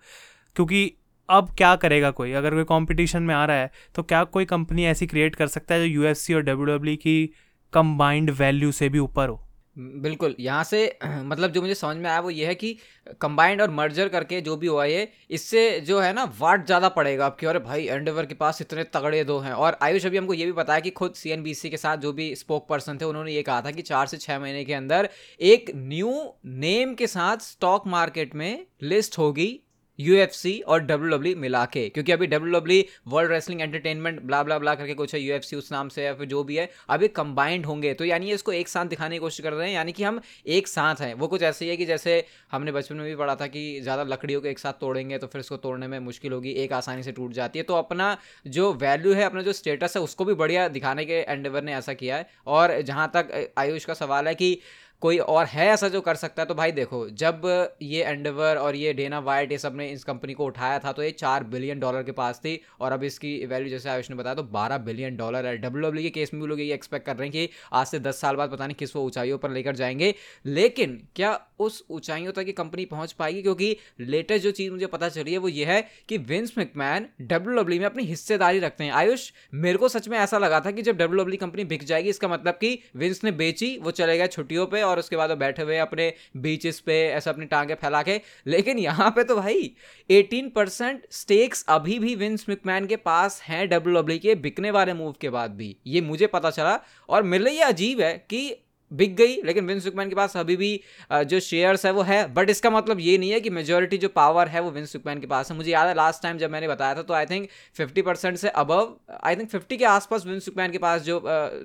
क्योंकि 0.55 0.93
अब 1.29 1.49
क्या 1.57 1.75
करेगा 1.75 2.11
कोई? 2.11 2.31
अगर 2.31 2.53
कोई 2.53 2.63
कंपटीशन 2.63 3.23
में 3.23 3.35
आ 3.35 3.45
रहा 3.45 3.57
है 3.57 3.71
तो 3.95 4.03
क्या 4.03 4.23
कोई 4.23 4.45
कंपनी 4.45 4.85
ऐसी 4.85 5.07
क्रिएट 5.07 5.35
कर 5.35 5.47
सकता 5.47 5.75
है 5.75 5.89
जो 5.89 6.01
यू 6.03 6.35
और 6.35 6.41
डब्ल्यू 6.41 6.65
डब्ल्यू 6.65 6.95
की 6.95 7.29
कंबाइंड 7.73 8.29
वैल्यू 8.29 8.71
से 8.71 8.89
भी 8.89 8.99
ऊपर 8.99 9.29
हो? 9.29 9.48
बिल्कुल, 9.75 10.35
यहाँ 10.39 10.63
से 10.63 10.79
मतलब 11.05 11.51
जो 11.51 11.61
मुझे 11.61 11.75
समझ 11.75 11.95
में 11.97 12.09
आया 12.09 12.19
वो 12.19 12.29
ये 12.29 12.45
है 12.45 12.55
कि 12.55 12.75
कंबाइंड 13.21 13.61
और 13.61 13.69
मर्जर 13.71 14.07
करके 14.09 14.39
जो 14.41 14.55
भी 14.57 14.67
हुआ 14.67 14.85
ये, 14.85 15.07
इससे 15.29 15.79
जो 15.81 15.99
है 15.99 16.11
ना, 16.13 16.23
वाट 16.39 16.65
ज़्यादा 16.65 16.89
पड़ेगा 16.89 17.25
आपकी 17.25 17.45
और 17.45 17.59
भाई 17.59 17.85
एंडोवर 17.87 18.25
के 18.25 18.33
पास 18.35 18.61
इतने 18.61 18.83
तगड़े 18.85 19.23
दो 19.23 19.37
हैं। 19.39 19.53
और 19.53 19.77
आयुष 19.81 20.05
अभी 20.05 20.17
हमको 20.17 20.33
ये 20.33 20.45
भी 20.45 20.51
बताया 20.51 20.79
कि 20.79 20.89
खुद 20.91 21.13
सीएनबीसी 21.13 21.69
के 21.69 21.77
साथ 21.77 21.97
जो 21.97 22.13
भी 22.13 22.33
स्पोक 22.35 22.67
पर्सन 22.69 22.97
थे, 23.01 23.05
उन्होंने 23.05 23.31
ये 23.31 23.43
कहा 23.43 23.61
था 23.61 23.71
कि 23.71 23.81
चार 23.83 24.07
से 24.07 24.17
छः 24.17 24.39
महीने 24.39 24.63
के 24.65 24.73
अंदर 24.73 25.09
एक 25.39 25.71
न्यू 25.75 26.13
नेम 26.45 26.93
के 26.95 27.07
साथ 27.07 27.37
स्टॉक 27.43 27.87
मार्केट 27.87 28.35
में 28.35 28.65
लिस्ट 28.83 29.17
होगी 29.17 29.59
यूएफसी 29.99 30.59
और 30.61 30.79
डब्ल्यू 30.81 31.09
डब्ल्यू 31.09 31.35
मिला 31.37 31.63
के, 31.65 31.87
क्योंकि 31.89 32.11
अभी 32.11 32.27
W 32.27 32.83
world 33.07 33.31
wrestling 33.31 33.61
entertainment 33.61 34.21
blah 34.21 34.41
blah 34.43 34.57
blah 34.59 34.75
करके 34.75 34.93
कुछ 34.93 35.13
है 35.15 35.21
यूएफसी 35.21 35.55
उस 35.55 35.71
नाम 35.71 35.89
से 35.89 36.03
या 36.03 36.13
फिर 36.13 36.27
जो 36.27 36.43
भी 36.43 36.55
है, 36.57 36.69
अभी 36.89 37.07
कंबाइंड 37.09 37.65
होंगे। 37.65 37.93
तो 37.93 38.05
यानी 38.05 38.31
इसको 38.31 38.51
एक 38.53 38.67
साथ 38.67 38.85
दिखाने 38.87 39.15
की 39.15 39.19
कोशिश 39.19 39.43
कर 39.43 39.53
रहे 39.53 39.67
हैं, 39.67 39.75
यानी 39.75 39.91
कि 39.91 40.03
हम 40.03 40.19
एक 40.47 40.67
साथ 40.67 41.01
हैं। 41.01 41.13
वो 41.15 41.27
कुछ 41.27 41.43
ऐसे 41.43 41.65
ही 41.65 41.71
है 41.71 41.77
कि 41.77 41.85
जैसे 41.85 42.23
हमने 42.51 42.71
बचपन 42.71 42.95
में 42.95 43.05
भी 43.05 43.15
पढ़ा 43.15 43.35
था 43.35 43.47
कि 43.47 43.79
ज़्यादा 43.81 44.03
लकड़ियों 44.05 44.41
को 44.41 44.47
एक 44.47 44.59
साथ 44.59 44.73
तोड़ेंगे 44.81 45.17
तो 45.17 45.27
फिर 45.27 45.39
इसको 45.39 45.57
तोड़ने 45.59 45.87
में 45.87 45.99
मुश्किल 46.01 46.33
होगी, 46.33 46.51
एक 46.53 46.73
आसानी 46.73 47.03
से 47.03 47.11
टूट 47.11 47.33
जाती 47.33 47.59
है। 47.59 47.63
तो 47.63 47.75
अपना 47.75 48.17
जो 48.49 48.71
वैल्यू 48.75 49.13
है, 49.13 49.23
अपना 49.23 49.41
जो 49.41 49.53
स्टेटस 49.53 49.97
है, 49.97 50.01
उसको 50.03 50.25
भी 50.25 50.33
बढ़िया 50.35 50.67
दिखाने 50.69 51.05
के 51.05 51.19
एंडेवर 51.21 51.63
ने 51.63 51.73
ऐसा 51.75 51.93
किया 51.93 52.17
है। 52.17 52.29
और 52.47 52.79
जहाँ 52.81 53.11
तक 53.15 53.53
आयुष 53.57 53.85
का 53.85 53.93
सवाल 53.95 54.27
है 54.27 54.35
कि 54.35 54.59
कोई 55.01 55.17
और 55.17 55.45
है 55.45 55.67
ऐसा 55.67 55.87
जो 55.87 55.99
कर 56.01 56.15
सकता 56.15 56.41
है? 56.41 56.45
तो 56.45 56.55
भाई 56.55 56.71
देखो, 56.71 57.09
जब 57.09 57.41
ये 57.81 58.03
एंडवर 58.03 58.57
और 58.57 58.75
ये 58.75 58.93
डेना 58.93 59.19
वाइट 59.19 59.51
ये 59.51 59.57
सबने 59.57 59.87
इस 59.89 60.03
कंपनी 60.03 60.33
को 60.33 60.45
उठाया 60.45 60.79
था 60.79 60.91
तो 60.91 61.03
ये 61.03 61.11
चार 61.11 61.43
बिलियन 61.43 61.79
डॉलर 61.79 62.03
के 62.03 62.11
पास 62.11 62.39
थी 62.39 62.59
और 62.79 62.91
अब 62.91 63.03
इसकी 63.03 63.45
वैल्यू 63.45 63.69
जैसे 63.69 63.89
आयुष 63.89 64.09
ने 64.09 64.15
बताया 64.15 64.35
तो 64.35 64.43
बारह 64.43 64.77
बिलियन 64.77 65.17
डॉलर 65.17 65.45
है। 65.45 65.57
डब्ल्यू 65.57 65.91
के 65.91 66.09
केस 66.09 66.33
में 66.33 66.41
भी 66.43 66.47
लोग 66.47 66.61
ये 66.61 66.73
एक्सपेक्ट 66.73 67.05
कर 67.05 67.15
रहे 67.15 67.27
हैं 67.27 67.31
कि 67.31 67.49
आज 67.73 67.87
से 67.87 67.99
दस 67.99 68.21
साल 68.21 68.35
बाद 68.35 68.51
पता 68.51 68.67
नहीं 68.67 68.75
किस 68.75 68.95
वो 68.95 69.03
ऊंचाइयों 69.03 69.37
पर 69.37 69.51
लेकर 69.51 69.75
जाएँगे। 69.75 70.13
लेकिन 70.45 71.01
क्या 71.15 71.39
उस 71.59 71.83
ऊंचाइयों 71.89 72.31
तक 72.31 72.43
ये 72.47 72.53
कंपनी 72.53 72.85
पहुँच 72.85 73.11
पाएगी, 73.11 73.41
क्योंकि 73.41 73.75
लेटेस्ट 73.99 74.43
जो 74.43 74.51
चीज़ 74.51 74.71
मुझे 74.71 74.85
पता 74.87 75.09
चली 75.09 75.31
है 75.31 75.37
वो 75.37 75.47
ये 75.49 75.65
है 75.65 75.81
कि 76.09 76.17
विंस 76.19 76.53
मैकमैन 76.57 77.07
डब्ल्यू 77.23 77.63
में 77.71 77.85
अपनी 77.85 78.03
हिस्सेदारी 78.05 78.59
रखते 78.59 78.83
हैं। 78.83 78.91
आयुष, 78.93 79.31
मेरे 79.55 79.77
को 79.77 79.89
सच 79.89 80.07
में 80.07 80.17
ऐसा 80.17 80.37
लगा 80.37 80.59
था 80.59 80.71
कि 80.71 80.81
जब 80.81 80.97
डब्ल्यू 80.97 81.37
कंपनी 81.37 81.63
बिक 81.65 81.83
जाएगी, 81.83 82.09
इसका 82.09 82.27
मतलब 82.27 82.53
कि 82.53 82.79
विंस 82.95 83.23
ने 83.23 83.31
बेची, 83.33 83.77
वो 83.77 83.91
चले 83.91 84.17
गए 84.17 84.27
छुट्टियों 84.27 84.65
पर 84.65 84.83
और 84.83 84.99
उसके 84.99 85.15
बाद 85.15 85.29
वो 85.29 85.35
बैठे 85.37 85.61
हुए 85.61 85.77
अपने 85.79 86.11
बीचेस 86.37 86.79
पे, 86.79 86.93
ऐसे 87.07 87.29
अपनी 87.29 87.45
टांगे 87.47 87.75
फैला 87.75 88.01
के। 88.03 88.19
लेकिन 88.47 88.79
यहाँ 88.79 89.09
पे 89.11 89.23
तो 89.23 89.35
भाई 89.35 89.71
18 90.09 90.49
परसेंट 90.49 91.01
स्टेक्स 91.11 91.65
अभी 91.69 91.99
भी 91.99 92.15
विंस 92.15 92.45
मिकमैन 92.49 92.85
के 92.85 92.95
पास 92.95 93.41
हैं 93.43 93.67
डब्ल्यू 93.69 94.17
के, 94.19 94.35
बिकने 94.37 94.71
वाले 94.71 94.93
मूव 94.93 95.15
के 95.21 95.29
बाद 95.29 95.51
भी। 95.51 95.75
ये 95.87 96.01
मुझे 96.01 96.27
पता 96.27 96.49
चला 96.51 96.79
और 97.09 97.23
मेरे 97.23 97.43
लिए 97.43 97.61
अजीब 97.61 98.01
है 98.01 98.13
कि 98.29 98.49
बिक 98.91 99.15
गई 99.15 99.35
लेकिन 99.43 99.65
विंस 99.67 99.83
सुकमैन 99.83 100.09
के 100.09 100.15
पास 100.15 100.35
अभी 100.37 100.55
भी 100.57 100.69
जो 101.11 101.39
शेयर्स 101.39 101.85
है 101.85 101.91
वो 101.91 102.01
है। 102.03 102.21
बट 102.33 102.49
इसका 102.49 102.69
मतलब 102.69 102.99
ये 102.99 103.17
नहीं 103.17 103.31
है 103.31 103.39
कि 103.39 103.49
मेजोरिटी 103.51 103.97
जो 103.97 104.09
पावर 104.09 104.47
है 104.47 104.61
वो 104.61 104.71
विंस 104.71 104.91
सुकमैन 104.93 105.19
के 105.19 105.27
पास 105.27 105.51
है। 105.51 105.57
मुझे 105.57 105.71
याद 105.71 105.87
है 105.87 105.93
लास्ट 105.95 106.23
टाइम 106.23 106.37
जब 106.37 106.51
मैंने 106.51 106.67
बताया 106.67 106.95
था 106.95 107.01
तो 107.01 107.13
आई 107.13 107.25
थिंक 107.25 107.47
फिफ्टी 107.77 108.01
परसेंट 108.01 108.37
से 108.37 108.49
अबव 108.51 108.95
आई 109.23 109.35
थिंक 109.35 109.49
फिफ्टी 109.49 109.77
के 109.77 109.85
आसपास 109.85 110.25
विंस 110.25 110.45
सुकमैन 110.45 110.71
के 110.71 110.77
पास 110.79 111.01
जो 111.01 111.19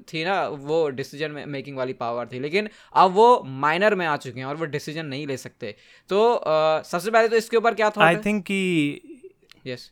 थी 0.09 0.25
ना 0.25 0.47
वो 0.49 0.89
डिसीज़न 0.93 1.45
मेकिंग 1.49 1.77
वाली 1.77 1.93
पावर 1.95 2.29
थी। 2.33 2.41
लेकिन 2.41 2.69
अब 2.95 3.13
वो 3.13 3.43
माइनर 3.65 3.95
में 3.95 4.07
आ 4.07 4.17
चुके 4.19 4.41
हैं 4.41 4.47
और 4.47 4.57
वो 4.57 4.65
डिसीज़न 4.67 5.07
नहीं 5.07 5.27
ले 5.27 5.37
सकते। 5.39 5.75
तो 6.11 6.21
सबसे 6.85 7.11
पहले 7.11 7.29
तो 7.29 7.37
इसके 7.37 7.57
ऊपर 7.57 7.75
क्या 7.75 7.91
था 7.91 8.05
आई 8.05 8.17
थिंक 8.27 8.45
कि 8.45 9.01
यस 9.67 9.91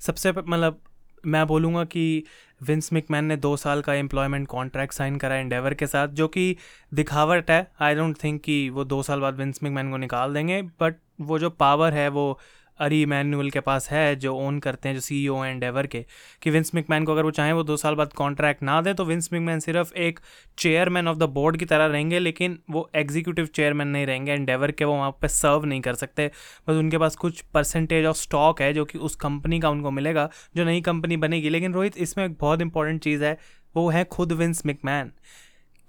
सबसे 0.00 0.32
मतलब 0.32 0.80
मैं 1.26 1.46
बोलूँगा 1.46 1.84
कि 1.84 2.24
विंस 2.62 2.92
मिकमैन 2.92 3.24
ने 3.24 3.36
दो 3.36 3.56
साल 3.56 3.80
का 3.82 3.94
एम्प्लॉयमेंट 3.94 4.46
कॉन्ट्रैक्ट 4.48 4.94
साइन 4.94 5.16
करा 5.16 5.36
एंडेवर 5.36 5.74
के 5.74 5.86
साथ, 5.86 6.08
जो 6.08 6.28
कि 6.28 6.56
दिखावट 6.94 7.50
है। 7.50 7.66
आई 7.80 7.94
डोंट 7.94 8.16
थिंक 8.24 8.40
कि 8.42 8.68
वो 8.70 8.84
दो 8.84 9.02
साल 9.02 9.20
बाद 9.20 9.36
विंस 9.36 9.60
मिकमैन 9.62 9.90
को 9.90 9.96
निकाल 9.96 10.34
देंगे 10.34 10.62
बट 10.62 10.96
वो 11.20 11.38
जो 11.38 11.50
पावर 11.50 11.94
है, 11.94 12.08
वो 12.08 12.38
अरी 12.80 13.04
मैनुअल 13.06 13.50
के 13.50 13.60
पास 13.60 13.88
है, 13.90 14.16
जो 14.16 14.34
ओन 14.36 14.58
करते 14.58 14.88
हैं, 14.88 14.94
जो 14.94 15.00
सी 15.00 15.22
ई 15.24 15.28
ओ 15.28 15.44
एंडेवर 15.44 15.86
के, 15.86 16.04
कि 16.42 16.50
विंस 16.50 16.70
मिकमैन 16.74 17.04
को 17.04 17.12
अगर 17.12 17.24
वो 17.24 17.30
चाहें 17.30 17.52
वो 17.52 17.62
दो 17.62 17.76
साल 17.76 17.94
बाद 17.94 18.12
कॉन्ट्रैक्ट 18.12 18.62
ना 18.62 18.80
दे 18.80 18.94
तो 18.94 19.04
विंस 19.04 19.28
मिकमैन 19.32 19.60
सिर्फ़ 19.60 19.94
एक 19.96 20.20
चेयरमैन 20.58 21.08
ऑफ़ 21.08 21.18
द 21.18 21.28
बोर्ड 21.30 21.56
की 21.56 21.64
तरह 21.64 21.86
रहेंगे, 21.86 22.18
लेकिन 22.18 22.58
वो 22.70 22.88
एग्जीक्यूटिव 22.94 23.46
चेयरमैन 23.46 23.88
नहीं 23.88 24.06
रहेंगे 24.06 24.32
एंडेवर 24.32 24.70
के 24.70 24.84
वो 24.84 24.94
वहाँ 24.94 25.10
पर 25.22 25.28
सर्व 25.28 25.64
नहीं 25.64 25.80
कर 25.80 25.94
सकते। 25.94 26.30
बस 26.68 26.74
उनके 26.74 26.98
पास 26.98 27.16
कुछ 27.16 27.40
परसेंटेज 27.54 28.06
ऑफ़ 28.06 28.16
स्टॉक 28.16 28.62
है, 28.62 28.72
जो 28.72 28.84
कि 28.84 28.98
उस 28.98 29.16
कंपनी 29.16 29.60
का 29.60 29.70
उनको 29.70 29.90
मिलेगा, 29.90 30.28
जो 30.56 30.64
नई 30.64 30.80
कंपनी 30.80 31.16
बनेगी। 31.16 31.48
लेकिन 31.48 31.74
रोहित, 31.74 31.98
इसमें 31.98 32.24
एक 32.24 32.36
बहुत 32.40 32.60
इंपॉर्टेंट 32.60 33.02
चीज़ 33.02 33.24
है, 33.24 33.38
वो 33.74 33.88
है 33.90 34.04
खुद 34.04 34.32
विंस 34.32 34.62
मिकमैन 34.66 35.12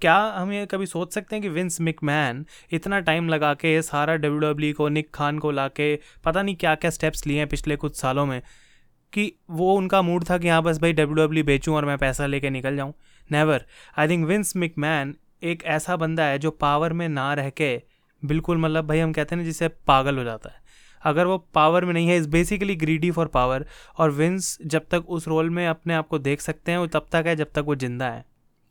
क्या 0.00 0.16
हम 0.36 0.52
ये 0.52 0.64
कभी 0.66 0.86
सोच 0.86 1.12
सकते 1.14 1.36
हैं 1.36 1.42
कि 1.42 1.48
विंस 1.48 1.80
मिकमैन 1.80 2.44
इतना 2.72 2.98
टाइम 3.00 3.28
लगा 3.28 3.52
के, 3.54 3.80
सारा 3.82 4.14
डब्ल्यू 4.16 4.38
डब्ल्यू 4.40 4.74
को, 4.74 4.88
निक 4.88 5.10
खान 5.14 5.38
को 5.38 5.50
ला 5.50 5.66
के 5.70 5.94
पता 6.24 6.42
नहीं 6.42 6.56
क्या 6.56 6.74
क्या 6.74 6.90
स्टेप्स 6.90 7.26
लिए 7.26 7.38
हैं 7.38 7.46
पिछले 7.48 7.76
कुछ 7.76 7.96
सालों 7.96 8.26
में, 8.26 8.40
कि 9.12 9.32
वो 9.50 9.74
उनका 9.74 10.02
मूड 10.02 10.24
था 10.30 10.38
कि 10.38 10.48
हाँ 10.48 10.62
बस 10.62 10.78
भाई 10.80 10.92
डब्ल्यू 10.92 11.24
डब्ल्यू 11.24 11.44
बेचूँ 11.44 11.74
और 11.76 11.84
मैं 11.84 11.98
पैसा 11.98 12.26
लेके 12.26 12.50
निकल 12.50 12.76
जाऊँ? 12.76 12.92
Never 13.30 13.64
I 13.98 14.08
think 14.08 14.26
Vince 14.26 14.56
McMahon 14.56 15.14
एक 15.42 15.64
ऐसा 15.66 15.96
बंदा 15.96 16.24
है 16.24 16.38
जो 16.38 16.50
पावर 16.50 16.92
में 16.92 17.08
ना 17.08 17.32
रह 17.34 17.50
के, 17.50 17.76
बिल्कुल 18.22 18.58
मतलब 18.58 18.86
भाई 18.86 18.98
हम 18.98 19.12
कहते 19.12 19.34
हैं 19.34 19.42
ना 19.42 19.46
जिससे 19.46 19.68
पागल 19.86 20.18
हो 20.18 20.24
जाता 20.24 20.50
है। 20.50 20.66
अगर 21.02 21.26
वो 21.26 21.36
पावर 21.54 21.84
में 21.84 21.92
नहीं 21.92 22.08
है 22.08 22.16
is 22.16 22.28
basically 22.28 22.76
greedy 22.76 23.10
for 23.10 23.26
power 23.26 23.66
और 23.98 24.10
विंस 24.10 24.56
जब 24.66 24.86
तक 24.90 25.04
उस 25.08 25.28
रोल 25.28 25.50
में 25.50 25.66
अपने 25.66 25.94
आप 25.94 26.08
को 26.08 26.18
देख 26.18 26.40
सकते 26.40 26.72
हैं, 26.72 26.78
वो 26.78 26.86
तब 26.86 27.06
तक 27.12 27.24
है 27.26 27.36
जब 27.36 27.52
तक 27.54 27.64
वो 27.66 27.74
ज़िंदा 27.76 28.08
है। 28.08 28.24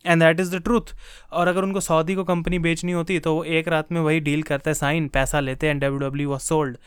And 0.07 0.21
that 0.21 0.39
is 0.39 0.55
the 0.55 0.61
truth 0.63 0.95
और 1.31 1.47
अगर 1.47 1.63
उनको 1.63 1.79
सऊदी 1.81 2.15
को 2.15 2.23
कंपनी 2.23 2.59
बेचनी 2.59 2.91
होती 2.91 3.19
तो 3.19 3.33
वो 3.35 3.43
एक 3.43 3.67
रात 3.67 3.91
में 3.91 4.01
वही 4.01 4.19
डील 4.21 4.43
करते 4.43 4.69
हैं 4.69 4.75
साइन 4.75 5.07
पैसा 5.09 5.39
लेते 5.39 5.67
हैं 5.67 5.79
डब्ल्यू 5.79 5.99
डब्ल्यू 5.99 6.29
वॉज़ 6.29 6.41
सोल्ड 6.43 6.77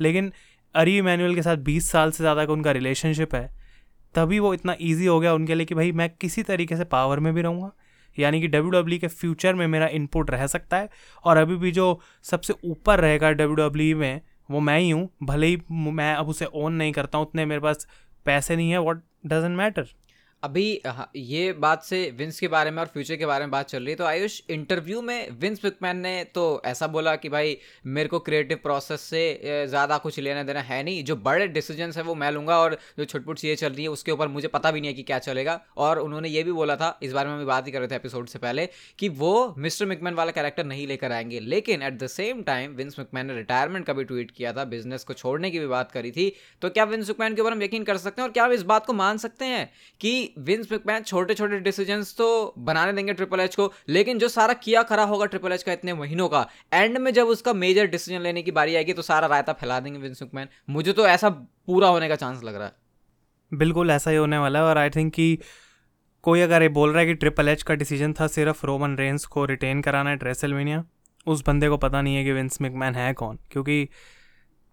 लेकिन 0.00 0.32
अरी 0.74 0.96
इमैनुअल 0.98 1.34
के 1.34 1.42
साथ 1.42 1.56
बीस 1.58 1.90
साल 1.90 2.10
से 2.10 2.22
ज़्यादा 2.22 2.44
का 2.46 2.52
उनका 2.52 2.72
रिलेशनशिप 2.72 3.34
है, 3.34 3.48
तभी 4.14 4.38
वो 4.38 4.52
इतना 4.54 4.74
ईजी 4.80 5.06
हो 5.06 5.18
गया 5.20 5.32
उनके 5.34 5.54
लिए 5.54 5.66
कि 5.66 5.74
भाई 5.74 5.92
मैं 5.92 6.08
किसी 6.10 6.42
तरीके 6.42 6.76
से 6.76 6.84
पावर 6.86 7.20
में 7.20 7.32
भी 7.34 7.42
रहूँगा। 7.42 7.70
यानी 8.16 8.40
कि 8.40 8.48
डब्ल्यू 8.48 8.70
डब्ल्यू 8.70 8.98
के 8.98 9.08
फ्यूचर 9.08 9.54
में 9.54 9.66
मेरा 9.66 9.86
इनपुट 9.88 10.30
रह 10.30 10.46
सकता 10.46 10.76
है, 10.76 10.88
और 11.24 11.36
अभी 11.36 11.56
भी 11.56 11.70
जो 11.72 12.00
सबसे 12.24 12.54
ऊपर 12.64 13.00
रहेगा 13.00 13.30
डब्ल्यू 13.32 13.96
में, 13.96 14.20
वो 14.50 14.60
मैं 14.60 14.78
ही 14.78 14.90
हूँ। 14.90 15.08
भले 15.22 15.46
ही 15.46 15.58
मैं 15.70 16.14
अब 16.14 16.28
उसे 16.28 16.44
ओन 16.46 16.72
नहीं 16.74 16.92
करता 16.92 17.18
हूँ, 17.18 17.26
उतने 17.26 17.44
मेरे 17.46 17.60
पास 17.60 17.86
पैसे 18.26 18.56
नहीं 18.56 18.70
है 18.70 18.78
वॉट 18.80 19.02
डजेंट 19.26 19.56
मैटर 19.56 19.88
अभी 20.42 20.80
हाँ, 20.86 21.10
ये 21.16 21.52
बात 21.52 21.82
से 21.84 21.98
विंस 22.18 22.38
के 22.40 22.48
बारे 22.48 22.70
में 22.70 22.78
और 22.78 22.86
फ्यूचर 22.86 23.16
के 23.16 23.26
बारे 23.26 23.44
में 23.44 23.50
बात 23.50 23.68
चल 23.68 23.78
रही 23.78 23.90
है 23.90 23.96
तो 23.96 24.04
आयुष 24.04 24.40
इंटरव्यू 24.50 25.00
में 25.02 25.30
विंस 25.40 25.64
विकमैन 25.64 25.96
ने 25.96 26.22
तो 26.24 26.62
ऐसा 26.64 26.86
बोला 26.86 27.14
कि 27.16 27.28
भाई 27.28 27.56
मेरे 27.86 28.08
को 28.08 28.18
क्रिएटिव 28.18 28.58
प्रोसेस 28.62 29.00
से 29.00 29.66
ज़्यादा 29.68 29.98
कुछ 29.98 30.18
लेना 30.20 30.42
देना 30.42 30.60
है 30.60 30.82
नहीं। 30.82 31.02
जो 31.04 31.16
बड़े 31.16 31.48
डिसीजंस 31.48 31.96
है 31.96 32.02
वो 32.02 32.14
मैं 32.14 32.30
लूँगा 32.32 32.58
और 32.58 32.78
जो 32.98 33.04
छुटपुट 33.04 33.38
चीज़ें 33.38 33.56
चल 33.56 33.72
रही 33.72 33.82
है 33.82 33.88
उसके 33.88 34.12
ऊपर 34.12 34.28
मुझे 34.28 34.48
पता 34.48 34.70
भी 34.70 34.80
नहीं 34.80 34.90
है 34.90 34.94
कि 34.94 35.02
क्या 35.02 35.18
चलेगा। 35.18 35.60
और 35.76 35.98
उन्होंने 35.98 36.28
ये 36.28 36.42
भी 36.42 36.52
बोला 36.52 36.76
था 36.76 36.98
इस 37.02 37.12
बारे 37.12 37.28
में 37.28 37.36
हम 37.36 37.44
बात 37.46 37.66
ही 37.66 37.72
कर 37.72 37.78
रहे 37.78 37.88
थे 37.88 37.96
एपिसोड 37.96 38.28
से 38.28 38.38
पहले 38.38 38.68
कि 38.98 39.08
वो 39.10 39.54
मिस्टर 39.58 39.86
मिकमैन 39.86 40.14
वाला 40.14 40.30
कैरेक्टर 40.30 40.64
नहीं 40.64 40.86
लेकर 40.86 41.12
आएँगे। 41.12 41.40
लेकिन 41.40 41.82
at 41.82 41.98
the 41.98 42.06
same 42.06 42.42
time 42.42 42.74
Vince 42.74 42.98
McMahon 42.98 43.26
ने 43.26 43.36
रिटायरमेंट 43.36 43.86
का 43.86 43.92
भी 43.92 44.04
ट्वीट 44.04 44.30
किया 44.30 44.52
था 44.52 44.64
बिज़नेस 44.66 45.04
को 45.04 45.14
छोड़ने 45.14 45.50
की 45.50 45.58
भी 45.58 45.66
बात 45.66 45.92
करी 45.92 46.10
थी। 46.10 46.32
तो 46.62 46.70
क्या 46.70 46.84
विंस 46.86 47.08
मिकमैन 47.08 47.34
के 47.34 47.42
ऊपर 47.42 47.52
हम 47.52 47.62
यकीन 47.62 47.84
कर 47.84 47.96
सकते 47.98 48.22
हैं 48.22 48.28
और 48.28 48.32
क्या 48.32 48.44
हम 48.44 48.52
इस 48.52 48.62
बात 48.64 48.86
को 48.86 48.92
मान 48.94 49.18
सकते 49.18 49.44
हैं 49.44 49.70
कि 50.00 50.29
विंस 50.38 50.68
मिकमैन 50.72 51.02
छोटे 51.02 51.34
छोटे 51.34 51.58
डिसीज़न 51.60 52.02
तो 52.18 52.54
बनाने 52.58 52.92
देंगे 52.92 53.12
ट्रिपल 53.12 53.40
एच 53.40 53.54
को, 53.54 53.72
लेकिन 53.88 54.18
जो 54.18 54.28
सारा 54.28 54.54
किया 54.56 54.82
खरा 54.82 55.04
होगा 55.04 55.26
ट्रिपल 55.26 55.52
एच 55.52 55.62
का 55.62 55.72
इतने 55.72 55.94
महीनों 55.94 56.28
का 56.28 56.46
एंड 56.72 56.98
में 56.98 57.12
जब 57.12 57.28
उसका 57.28 57.52
मेजर 57.54 57.86
डिसीज़न 57.86 58.20
लेने 58.20 58.42
की 58.42 58.50
बारी 58.52 58.76
आएगी 58.76 58.92
तो 58.92 59.02
सारा 59.02 59.26
रायता 59.26 59.52
फैला 59.52 59.80
देंगे 59.80 59.98
विंस 59.98 60.22
मैन 60.34 60.48
मुझे 60.70 60.92
तो 60.92 61.06
ऐसा 61.06 61.28
पूरा 61.28 61.88
होने 61.88 62.08
का 62.08 62.16
चांस 62.16 62.42
लग 62.44 62.54
रहा 62.54 62.66
है। 62.66 63.58
बिल्कुल 63.58 63.90
ऐसा 63.90 64.10
ही 64.10 64.16
होने 64.16 64.38
वाला 64.38 64.58
है, 64.58 64.64
और 64.64 64.78
आई 64.78 64.90
थिंक 64.90 65.12
कि 65.12 65.38
कोई 66.24 66.40
अगर 66.40 66.62
ये 66.62 66.68
बोल 66.70 66.90
रहा 66.90 67.00
है 67.00 67.06
कि 67.06 67.14
ट्रिपल 67.14 67.48
एच 67.48 67.62
का 67.62 67.74
डिसीज़न 67.74 68.12
था 68.12 68.26
सिर्फ़ 68.28 68.64
रोमन 68.66 68.96
रेंस 68.96 69.24
को 69.26 69.44
रिटेन 69.44 69.80
कराना 69.82 70.10
है 70.10 70.16
ड्रेसलमेनिया 70.16 70.84
उस 71.26 71.42
बंदे 71.46 71.68
को 71.68 71.76
पता 71.76 72.00
नहीं 72.02 72.16
है 72.16 72.24
कि 72.24 72.32
विंस 72.32 72.60
मिकमैन 72.60 72.94
है 72.94 73.12
कौन, 73.14 73.38
क्योंकि 73.50 73.88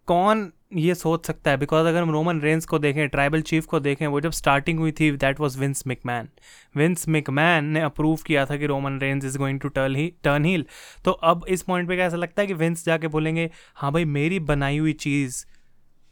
कौन 0.08 0.52
ये 0.76 0.94
सोच 0.96 1.26
सकता 1.26 1.52
है? 1.52 1.58
बिकॉज़ 1.58 1.88
अगर 1.88 2.02
हम 2.02 2.12
रोमन 2.12 2.40
रेंस 2.42 2.66
को 2.66 2.80
देखें 2.80 3.08
ट्राइबल 3.10 3.42
चीफ 3.42 3.66
को 3.66 3.80
देखें, 3.80 4.06
वो 4.08 4.22
जब 4.22 4.32
स्टार्टिंग 4.32 4.80
हुई 4.80 4.92
थी 4.92 5.10
that 5.14 5.40
was 5.40 5.58
Vince 5.60 5.84
McMahon 5.88 6.30
Vince 6.76 7.08
McMahon 7.08 7.66
ने 7.66 7.82
अप्रूव 7.82 8.20
किया 8.28 8.46
था 8.46 8.58
कि 8.58 8.66
Roman 8.66 9.00
Reigns 9.00 9.26
is 9.26 9.38
going 9.38 9.60
to 9.60 9.70
turn 9.70 9.96
he 9.96 10.08
turn 10.24 10.46
heel 10.46 10.66
तो 11.06 11.12
अब 11.12 11.46
इस 11.50 11.62
पॉइंट 11.62 11.88
पे 11.90 11.96
क्या 11.96 12.06
ऐसा 12.06 12.18
लगता 12.18 12.42
है 12.42 12.48
कि 12.48 12.54
विंस 12.54 12.86
जाके 12.86 13.08
बोलेंगे 13.08 13.50
हाँ 13.76 13.92
भाई, 13.92 14.06
मेरी 14.06 14.40
बनाई 14.42 14.78
हुई 14.78 14.94
चीज़ 14.96 15.46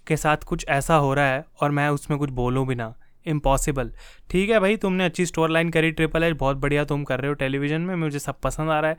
के 0.08 0.18
साथ 0.18 0.44
कुछ 0.48 0.66
ऐसा 0.70 0.96
हो 0.96 1.14
रहा 1.14 1.28
है 1.28 1.44
और 1.62 1.72
मैं 1.72 1.90
उसमें 1.90 2.18
कुछ 2.20 2.30
बोलूँ 2.32 2.66
भी 2.68 2.76
ना. 2.76 2.94
इम्पॉसिबल 3.26 3.92
ठीक 4.30 4.50
है 4.50 4.60
भाई, 4.60 4.76
तुमने 4.78 5.06
अच्छी 5.06 5.26
स्टोर 5.26 5.50
लाइन 5.50 5.70
करी 5.70 5.92
ट्रिपल 5.92 6.24
एच 6.24 6.36
बहुत 6.38 6.58
बढ़िया 6.58 6.84
तुम 6.86 7.04
कर 7.04 7.20
रहे 7.20 7.30
हो 7.30 7.34
टेलीविज़न 7.36 7.82
में, 7.82 7.96
मुझे 7.96 8.20
सब 8.20 8.40
पसंद 8.42 8.70
आ 8.70 8.80
रहा 8.80 8.92
है 8.92 8.98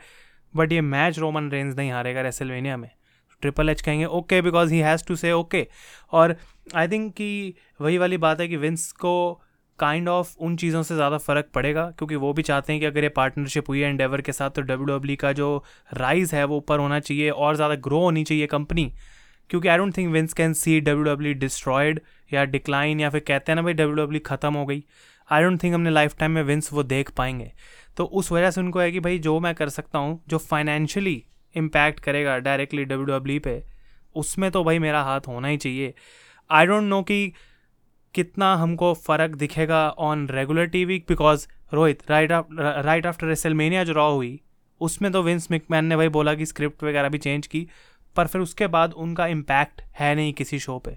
बट 0.54 0.72
ये 0.72 0.80
मैच 0.82 1.18
रोमन 1.18 1.50
रेंज 1.50 1.76
नहीं 1.76 1.90
हारेगा 1.92 2.22
रेसलवेनिया 2.22 2.76
में। 2.76 2.90
ट्रिपल 3.42 3.68
एच 3.68 3.80
कहेंगे 3.80 4.04
okay 4.04 4.40
because 4.42 4.72
he 4.72 4.78
has 4.80 5.04
to 5.08 5.16
say 5.16 5.32
okay 5.32 5.66
और 6.12 6.36
आई 6.74 6.88
थिंक 6.88 7.12
कि 7.14 7.54
वही 7.80 7.98
वाली 7.98 8.16
बात 8.18 8.40
है 8.40 8.48
कि 8.48 8.56
विंस 8.56 8.90
को 8.92 9.42
काइंड 9.78 10.06
kind 10.06 10.10
ऑफ़ 10.10 10.28
of 10.28 10.42
उन 10.42 10.54
चीज़ों 10.56 10.82
से 10.82 10.94
ज़्यादा 10.94 11.16
फ़र्क 11.18 11.48
पड़ेगा, 11.54 11.82
क्योंकि 11.90 12.16
वो 12.16 12.32
भी 12.32 12.42
चाहते 12.42 12.72
हैं 12.72 12.80
कि 12.80 12.86
अगर 12.86 13.02
ये 13.02 13.08
पार्टनरशिप 13.08 13.68
हुई 13.68 13.80
है 13.80 13.88
एंडेवर 13.88 14.20
के 14.20 14.32
साथ 14.32 14.50
तो 14.50 14.62
डब्ल्यू 14.62 14.86
डब्ल्यू 14.86 15.16
e 15.16 15.18
का 15.20 15.32
जो 15.32 15.64
राइज 15.90 16.32
है, 16.34 16.44
वो 16.44 16.56
ऊपर 16.56 16.78
होना 16.78 17.00
चाहिए 17.00 17.30
और 17.30 17.56
ज़्यादा 17.56 17.74
ग्रो 17.86 18.00
होनी 18.00 18.24
चाहिए 18.24 18.46
कंपनी 18.46 18.92
क्योंकि 19.50 19.68
I 19.68 19.76
don't 19.76 19.96
think 19.96 20.12
Vince 20.12 20.32
can 20.32 20.52
see 20.52 20.80
W 20.80 21.04
W 21.04 21.34
destroyed 21.34 22.00
या 22.30 22.44
डिक्लाइन 22.46 23.00
या 23.00 23.10
फिर 23.10 23.20
कहते 23.20 23.52
हैं 23.52 23.56
ना, 23.56 23.62
भाई 23.62 23.72
डब्ल्यू 23.74 24.04
डब्ल्यू 24.04 24.20
ख़त्म 24.26 24.54
हो 24.54 24.64
गई। 24.66 24.82
आई 25.30 25.42
डोंट 25.42 25.62
थिंक 25.62 25.74
अपने 25.74 25.90
लाइफ 25.90 26.16
टाइम 26.18 26.30
में 26.30 26.42
विंस 26.44 26.72
वो 26.72 26.82
देख 26.84 27.10
पाएँगे। 27.16 27.52
तो 27.96 28.04
उस 28.04 28.32
वजह 28.32 28.50
से 28.50 28.60
उनको 28.60 28.80
है 28.80 28.90
कि, 28.92 29.00
भाई, 29.00 29.18
जो 29.18 29.38
मैं 29.40 29.54
कर 29.54 29.68
सकता 29.68 29.98
हूँ, 29.98 30.20
जो 30.28 30.38
फाइनेंशियली 30.40 31.22
इम्पैक्ट 31.56 32.00
करेगा 32.00 32.36
डायरेक्टली 32.40 32.84
डब्ल्यू 32.84 33.04
डब्ल्यू 33.08 33.40
पे, 33.40 33.62
उसमें 34.16 34.50
तो 34.50 34.64
भाई 34.64 34.78
मेरा 34.78 35.02
हाथ 35.02 35.28
होना 35.28 35.48
ही 35.48 35.56
चाहिए। 35.58 35.94
आई 36.50 36.66
डोंट 36.66 36.84
नो 36.84 37.02
कि 37.02 37.32
कितना 38.14 38.54
हमको 38.56 38.92
फ़र्क 38.96 39.34
दिखेगा 39.36 39.88
on 39.90 40.26
regular 40.28 40.66
T 40.66 40.84
V 40.84 40.98
because 41.08 41.46
Rohit 41.74 42.10
right 42.10 42.32
right 42.32 43.06
after 43.06 43.26
WrestleMania 43.26 43.84
जो 43.84 43.92
रॉ 43.92 44.10
हुई, 44.10 44.40
उसमें 44.80 45.10
तो 45.12 45.22
विंस 45.22 45.48
मिकमैन 45.50 45.84
ने 45.84 45.96
भाई 45.96 46.08
बोला 46.10 46.34
कि 46.34 46.46
स्क्रिप्ट 46.46 46.84
वगैरह 46.84 47.08
भी 47.08 47.18
चेंज 47.18 47.46
की, 47.46 47.66
पर 48.16 48.26
फिर 48.26 48.40
उसके 48.40 48.66
बाद 48.68 48.92
उनका 48.94 49.26
इम्पैक्ट 49.28 49.82
है 49.98 50.14
नहीं 50.14 50.32
किसी 50.32 50.58
शो 50.58 50.78
पे। 50.78 50.96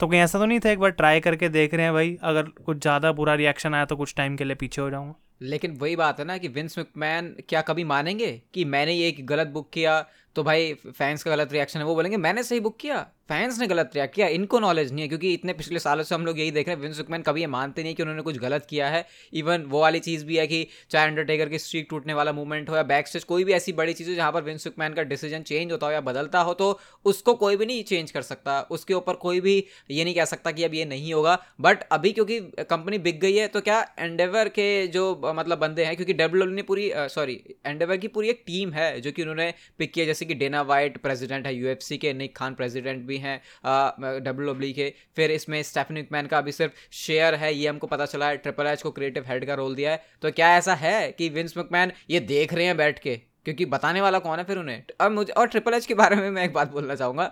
तो 0.00 0.06
कहीं 0.06 0.20
ऐसा 0.20 0.38
तो 0.38 0.46
नहीं 0.46 0.60
था 0.60 0.70
एक 0.70 0.78
बार 0.78 0.90
ट्राई 0.92 1.20
करके 1.20 1.48
देख 1.50 1.74
रहे 1.74 1.84
हैं 1.84 1.92
भाई, 1.94 2.16
अगर 2.22 2.42
कुछ 2.64 2.78
ज़्यादा 2.78 3.12
बुरा 3.12 3.34
रिएक्शन 3.34 3.74
आया 3.74 3.84
तो 3.84 3.96
कुछ 3.96 4.14
टाइम 4.16 4.36
के 4.36 4.44
लिए 4.44 4.54
पीछे 4.56 4.80
हो 4.82 4.90
जाऊँगा। 4.90 5.14
लेकिन 5.40 5.76
वही 5.76 5.96
बात 5.96 6.18
है 6.18 6.24
ना 6.24 6.38
कि 6.38 6.48
विंस 6.48 6.78
मैकमैन 6.78 7.34
क्या 7.48 7.60
कभी 7.62 7.84
मानेंगे 7.84 8.40
कि 8.54 8.64
मैंने 8.64 8.92
ये 8.92 9.08
एक 9.08 9.26
गलत 9.26 9.48
बुक 9.48 9.70
किया? 9.72 10.04
तो 10.36 10.42
भाई 10.42 10.72
फैंस 10.74 11.22
का 11.22 11.30
गलत 11.30 11.52
रिएक्शन 11.52 11.78
है, 11.78 11.84
वो 11.84 11.94
बोलेंगे, 11.94 12.16
मैंने 12.16 12.42
सही 12.42 12.60
बुक 12.60 12.76
किया। 12.80 13.00
फैंस 13.28 13.58
ने 13.60 13.66
गलत 13.66 13.90
रिएक्ट 13.94 14.14
किया। 14.14 14.26
इनको 14.28 14.58
नॉलेज 14.60 14.92
नहीं 14.92 15.02
है, 15.02 15.08
क्योंकि 15.08 15.32
इतने 15.34 15.52
पिछले 15.52 15.78
सालों 15.78 16.02
से 16.04 16.14
हम 16.14 16.26
लोग 16.26 16.38
यही 16.38 16.50
देख 16.50 16.68
रहे 16.68 16.76
हैं, 16.76 16.82
विंस 16.82 16.98
मैकमैन 16.98 17.22
कभी 17.22 17.40
ये 17.40 17.46
मानते 17.46 17.82
नहीं 17.82 17.94
कि 17.94 18.02
उन्होंने 18.02 18.22
कुछ 18.22 18.38
गलत 18.38 18.66
किया 18.70 18.88
है। 18.88 19.04
इवन 19.32 19.62
वो 19.62 19.80
वाली 19.80 20.00
चीज़ 20.00 20.24
भी 20.24 20.36
है 20.36 20.46
कि 20.46 20.66
चाहे 20.90 21.06
अंडरटेकर 21.06 21.48
की 21.48 21.58
स्ट्रीक 21.58 21.86
टूटने 21.90 22.14
वाला 22.14 22.32
मूवमेंट 22.32 22.70
हो 22.70 22.76
या 22.76 22.82
बैक 22.82 23.08
स्टेज 23.08 23.24
कोई 23.24 23.44
भी 23.44 23.52
ऐसी 23.52 23.72
बड़ी 23.72 23.92
चीज़ 23.92 24.10
हो 24.10 24.14
जहाँ 24.14 24.32
पर 24.32 24.42
विंस 24.42 24.66
मैकमैन 24.66 24.94
का 24.94 25.02
डिसीज़न 25.02 25.42
चेंज 25.42 25.72
होता 25.72 25.86
हो 25.86 25.92
या 25.92 26.00
बदलता 26.00 26.40
हो 26.40 26.54
तो 26.54 26.78
उसको 27.04 27.34
कोई 27.34 27.56
भी 27.56 27.66
नहीं 27.66 27.82
चेंज 27.84 28.10
कर 28.10 28.22
सकता। 28.22 28.60
उसके 28.70 28.94
ऊपर 28.94 29.14
कोई 29.16 29.40
भी 29.40 29.56
ये 29.90 30.04
नहीं 30.04 30.14
कह 30.14 30.24
सकता 30.24 30.50
कि 30.50 30.64
अब 30.64 30.74
ये 30.74 30.84
नहीं 30.84 31.12
होगा। 31.14 31.38
बट 31.60 31.82
अभी 31.92 32.12
क्योंकि 32.12 32.40
कंपनी 32.60 32.98
बिक 33.00 33.20
गई 33.20 33.36
है 33.36 33.48
तो 33.48 33.60
क्या 33.60 33.80
एंडेवर 33.98 34.48
के 34.48 34.86
जो 34.88 35.14
मतलब 35.32 35.58
बंदे 35.58 35.84
हैं, 35.84 35.94
क्योंकि 35.96 36.12
डब्ल्यू 36.14 36.46
ने 36.46 36.62
पूरी 36.62 36.90
सॉरी 36.94 37.34
एंडेवर 37.66 37.96
की 37.96 38.08
पूरी 38.08 38.28
एक 38.28 38.42
टीम 38.46 38.72
है, 38.72 39.00
जो 39.00 39.12
कि 39.12 39.22
उन्होंने 39.22 39.52
पिक 39.78 39.92
किया, 39.92 40.06
जैसे 40.06 40.24
कि 40.24 40.34
डेना 40.34 40.62
वाइट 40.64 40.98
प्रेसिडेंट 41.02 41.46
है 41.46 41.54
यूएफसी 41.54 41.98
के 41.98 42.12
निक 42.14 42.36
खान 42.36 42.54
प्रेसिडेंट 42.54 43.06
भी 43.06 43.18
हैं 43.18 43.40
डब्ल्यू 43.64 44.52
डब्ल्यू 44.52 44.72
के। 44.74 44.92
फिर 45.16 45.30
इसमें 45.30 45.62
स्टेफनी 45.62 46.06
मैन 46.12 46.26
का 46.26 46.38
अभी 46.38 46.52
सिर्फ़ 46.52 46.72
शेयर 46.96 47.34
है, 47.34 47.54
ये 47.54 47.68
हमको 47.68 47.86
पता 47.86 48.06
चला 48.06 48.28
है 48.28 48.36
ट्रिपल 48.38 48.66
एच 48.66 48.82
को 48.82 48.90
क्रिएटिव 48.90 49.24
हेड 49.28 49.46
का 49.46 49.54
रोल 49.54 49.74
दिया 49.74 49.90
है। 49.90 50.02
तो 50.22 50.30
क्या 50.32 50.56
ऐसा 50.56 50.74
है 50.76 51.10
कि 51.12 51.28
विंस 51.30 51.58
मकमैन 51.58 51.92
ये 52.10 52.20
देख 52.22 52.54
रहे 52.54 52.66
हैं 52.66 52.76
बैठ 52.76 52.98
के? 52.98 53.20
क्योंकि 53.44 53.64
बताने 53.64 54.00
वाला 54.00 54.18
कौन 54.18 54.38
है 54.38 54.44
फिर 54.44 54.58
उन्हें? 54.58 54.82
अब 55.00 55.12
मुझे, 55.12 55.32
और 55.32 55.46
ट्रिपल 55.46 55.74
एच 55.74 55.86
के 55.86 55.94
बारे 55.94 56.16
में 56.16 56.30
मैं 56.30 56.44
एक 56.44 56.52
बात 56.52 56.72
बोलना 56.72 56.94
चाहूँगा 56.94 57.24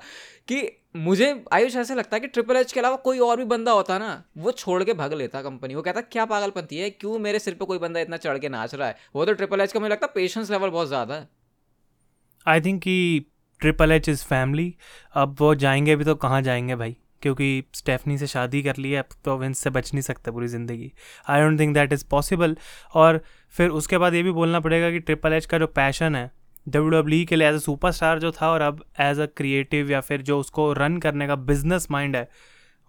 कि 0.48 0.82
मुझे, 0.96 1.44
आयुष, 1.52 1.76
ऐसे 1.76 1.94
लगता 1.94 2.16
है 2.16 2.20
कि 2.20 2.26
ट्रिपल 2.26 2.56
एच 2.56 2.72
के 2.72 2.80
अलावा 2.80 2.96
कोई 2.96 3.18
और 3.18 3.36
भी 3.36 3.44
बंदा 3.44 3.72
होता 3.72 3.98
ना, 3.98 4.24
वो 4.38 4.52
छोड़ 4.52 4.82
के 4.84 4.92
भाग 4.92 5.12
लेता 5.12 5.42
कंपनी 5.42 5.74
वो 5.74 5.82
कहता, 5.82 6.00
क्या 6.00 6.24
पागलपंती 6.24 6.76
है? 6.76 6.90
क्यों 6.90 7.18
मेरे 7.18 7.38
सिर 7.38 7.54
पे 7.54 7.64
कोई 7.64 7.78
बंदा 7.78 8.00
इतना 8.00 8.16
चढ़ 8.16 8.38
के 8.38 8.48
नाच 8.48 8.74
रहा 8.74 8.88
है? 8.88 8.96
वो 9.14 9.24
तो 9.24 9.32
ट्रिपल 9.32 9.60
एच 9.60 9.72
का 9.72 9.80
मुझे 9.80 9.90
लगता 9.90 10.06
है 10.06 10.12
पेशेंस 10.14 10.50
लेवल 10.50 10.70
बहुत 10.70 10.88
ज़्यादा 10.88 11.14
है। 11.14 11.28
आई 12.46 12.60
थिंक 12.60 12.80
कि 12.82 13.26
ट्रिपल 13.60 13.92
एच 13.92 14.08
इज़ 14.08 14.24
फैमिली 14.24 14.74
अब 15.14 15.36
वो 15.40 15.54
जाएँगे 15.54 15.96
भी 15.96 16.04
तो 16.04 16.14
कहाँ 16.14 16.42
जाएँगे 16.42 16.76
भाई? 16.76 16.96
क्योंकि 17.22 17.64
स्टेफनी 17.74 18.18
से 18.18 18.26
शादी 18.26 18.62
कर 18.62 18.76
ली 18.76 18.90
है, 18.90 18.98
अब 18.98 19.14
तो 19.24 19.36
विंस 19.38 19.58
से 19.58 19.70
बच 19.70 19.92
नहीं 19.94 20.02
सकते 20.02 20.30
पूरी 20.30 20.48
ज़िंदगी। 20.48 20.92
I 21.28 21.40
don't 21.40 21.60
think 21.60 21.74
that 21.74 21.92
is 21.92 22.04
possible 22.10 22.56
और 22.94 23.20
फिर 23.54 23.68
उसके 23.70 23.98
बाद 23.98 24.14
ये 24.14 24.22
भी 24.22 24.30
बोलना 24.30 24.60
पड़ेगा 24.60 24.90
कि 24.90 24.98
ट्रिपल 24.98 25.32
एच 25.32 25.46
का 25.46 25.58
जो 25.58 25.66
पैशन 25.66 26.16
है 26.16 26.30
डब्ल्यू 26.68 26.90
डब्ल्यू 26.90 27.26
के 27.26 27.36
लिए 27.36 27.48
एज 27.48 27.54
अ 27.54 27.58
सुपरस्टार 27.58 28.18
जो 28.18 28.32
था 28.32 28.50
और 28.50 28.60
अब 28.60 28.84
एज 29.00 29.20
अ 29.20 29.26
क्रिएटिव 29.26 29.90
या 29.90 30.00
फिर 30.00 30.22
जो 30.22 30.38
उसको 30.40 30.72
रन 30.72 30.98
करने 30.98 31.26
का 31.26 31.34
बिज़नेस 31.34 31.90
माइंड 31.90 32.16
है 32.16 32.28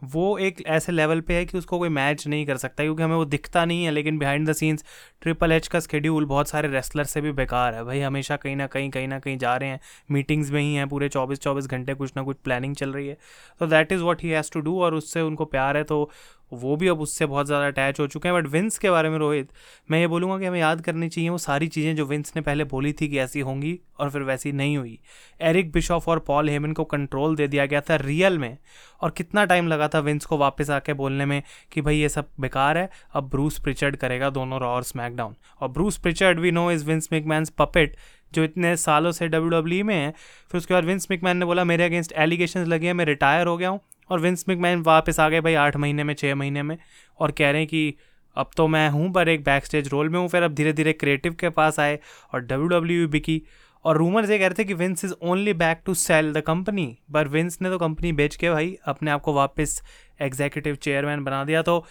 वो 0.01 0.37
एक 0.37 0.61
ऐसे 0.67 0.91
लेवल 0.91 1.21
पे 1.21 1.33
है 1.33 1.45
कि 1.45 1.57
उसको 1.57 1.79
कोई 1.79 1.89
मैच 1.89 2.25
नहीं 2.27 2.45
कर 2.45 2.57
सकता, 2.57 2.83
क्योंकि 2.83 3.03
हमें 3.03 3.15
वो 3.15 3.25
दिखता 3.25 3.63
नहीं 3.65 3.83
है, 3.83 3.91
लेकिन 3.91 4.17
behind 4.19 4.49
the 4.49 4.53
scenes 4.53 4.83
triple 5.21 5.51
H 5.51 5.67
का 5.67 5.79
स्केड्यूल 5.79 6.25
बहुत 6.25 6.49
सारे 6.49 6.69
रेसलर 6.69 7.03
से 7.03 7.21
भी 7.21 7.31
बेकार 7.31 7.75
है। 7.75 7.83
भाई, 7.85 7.99
हमेशा 7.99 8.35
कहीं 8.35 8.55
ना 8.55 8.67
कहीं 8.67 8.89
कहीं 8.89 9.07
ना 9.07 9.19
कहीं 9.19 9.37
जा 9.37 9.55
रहे 9.55 9.69
हैं 9.69 9.79
मीटिंग्स 10.11 10.51
में 10.51 10.61
ही 10.61 10.73
हैं, 10.73 10.87
पूरे 10.89 11.09
चौबीस 11.09 11.39
चौबीस 11.39 11.67
घंटे 11.67 11.93
कुछ 11.93 12.13
ना 12.17 12.23
कुछ 12.23 12.37
प्लानिंग 12.43 12.75
चल 12.75 12.93
रही 12.93 13.07
है। 13.07 13.17
तो 13.59 13.67
that 13.67 13.91
is 13.91 14.01
what 14.01 14.23
he 14.23 14.29
has 14.29 14.51
to 14.53 14.59
do 14.59 14.79
और 14.81 14.93
उससे 14.93 15.21
उनको 15.21 15.45
प्यार 15.45 15.77
है 15.77 15.83
तो 15.83 16.09
वो 16.51 16.75
भी 16.75 16.87
अब 16.87 17.01
उससे 17.01 17.25
बहुत 17.25 17.45
ज़्यादा 17.45 17.67
अटैच 17.67 17.99
हो 17.99 18.07
चुके 18.07 18.29
हैं 18.29 18.35
बट 18.35 18.47
विंस 18.49 18.77
के 18.77 18.89
बारे 18.89 19.09
में 19.09 19.17
रोहित, 19.17 19.49
मैं 19.91 19.99
ये 19.99 20.07
बोलूँगा 20.07 20.37
कि 20.39 20.45
हमें 20.45 20.59
याद 20.59 20.81
करनी 20.81 21.09
चाहिए 21.09 21.29
वो 21.29 21.37
सारी 21.37 21.67
चीज़ें 21.67 21.95
जो 21.95 22.05
विंस 22.05 22.33
ने 22.35 22.41
पहले 22.41 22.63
बोली 22.65 22.93
थी 22.93 23.07
कि 23.07 23.19
ऐसी 23.19 23.39
होंगी 23.41 23.79
और 23.99 24.09
फिर 24.09 24.21
वैसी 24.23 24.51
नहीं 24.51 24.77
हुई। 24.77 24.97
एरिक 25.41 25.71
बिशॉफ 25.71 26.07
और 26.09 26.19
पॉल 26.19 26.49
हेमन 26.49 26.73
को 26.73 26.83
कंट्रोल 26.85 27.35
दे 27.35 27.47
दिया 27.47 27.65
गया 27.65 27.81
था 27.81 27.95
रियल 27.97 28.37
में 28.39 28.57
और 29.01 29.11
कितना 29.11 29.45
टाइम 29.45 29.67
लगा 29.67 29.87
था 29.87 29.99
विंस 29.99 30.25
को 30.25 30.37
वापस 30.37 30.69
आके 30.69 30.93
बोलने 30.93 31.25
में 31.25 31.41
कि 31.71 31.81
भाई 31.81 31.97
ये 31.97 32.09
सब 32.09 32.29
बेकार 32.39 32.77
है, 32.77 32.89
अब 33.13 33.29
ब्रूस 33.29 33.59
प्रिचर्ड 33.59 33.95
करेगा 33.95 34.29
दोनों 34.29 34.59
रॉ 34.59 34.69
और 34.69 34.83
स्मैकडाउन 34.83 35.35
और 35.61 35.67
Bruce 35.69 35.97
Prichard 35.97 36.39
we 36.39 36.51
know 36.51 36.71
is 36.71 36.85
Vince 36.85 37.09
McMahon's 37.13 37.49
puppet 37.59 37.95
जो 38.33 38.43
इतने 38.43 38.75
सालों 38.77 39.11
से 39.11 39.27
डब्ल्यू 39.27 39.49
डब्ल्यू 39.51 39.85
में 39.85 39.95
है। 39.95 40.11
फिर 40.51 40.57
उसके 40.57 40.73
बाद 40.73 40.85
विंस 40.85 41.07
मिकमैन 41.11 41.37
ने 41.37 41.45
बोला, 41.45 41.63
मेरे 41.63 41.83
अगेंस्ट 41.83 42.11
एलिगेशन 42.13 42.65
लगे 42.65 42.87
हैं, 42.87 42.93
मैं 42.93 43.05
रिटायर 43.05 43.47
हो 43.47 43.57
गया 43.57 43.69
हूँ। 43.69 43.79
और 44.09 44.19
विंस 44.19 44.45
मैन 44.49 44.81
वापस 44.83 45.19
आ 45.19 45.29
गए 45.29 45.41
भाई 45.41 45.53
आठ 45.55 45.77
महीने 45.77 46.03
में 46.03 46.13
छः 46.13 46.35
महीने 46.35 46.63
में 46.63 46.77
और 47.19 47.31
कह 47.31 47.51
रहे 47.51 47.61
हैं 47.61 47.67
कि 47.67 47.93
अब 48.37 48.49
तो 48.57 48.67
मैं 48.67 48.89
हूँ, 48.89 49.11
पर 49.13 49.29
एक 49.29 49.43
बैक 49.43 49.65
स्टेज 49.65 49.87
रोल 49.87 50.09
में 50.09 50.19
हूँ, 50.19 50.27
फिर 50.27 50.43
अब 50.43 50.53
धीरे 50.55 50.73
धीरे 50.73 50.93
क्रिएटिव 50.93 51.33
के 51.39 51.49
पास 51.51 51.79
आए 51.79 51.99
और 52.33 52.41
डब्ल्यू 52.41 52.67
डब्ल्यू 52.69 53.07
बिकी। 53.09 53.41
और 53.85 53.97
रूमर्स 53.97 54.29
ये 54.29 54.37
कह 54.39 54.47
रहे 54.47 54.55
थे 54.55 54.63
कि 54.65 54.73
Vince 54.73 55.05
is 55.05 55.13
only 55.13 55.53
back 55.55 55.81
to 55.85 55.93
sell 55.95 56.31
the 56.33 56.41
company 56.41 56.87
पर 57.13 57.27
विंस 57.27 57.57
ने 57.61 57.69
तो 57.69 57.77
कंपनी 57.77 58.11
बेच 58.13 58.35
के 58.35 58.49
भाई 58.51 58.75
अपने 58.85 59.11
आप 59.11 59.21
को 59.21 59.33
वापस 59.33 59.81
एग्जीक्यूटिव 60.21 60.75
चेयरमैन 60.77 61.23
बना 61.23 61.43
दिया। 61.43 61.61
तो 61.61 61.85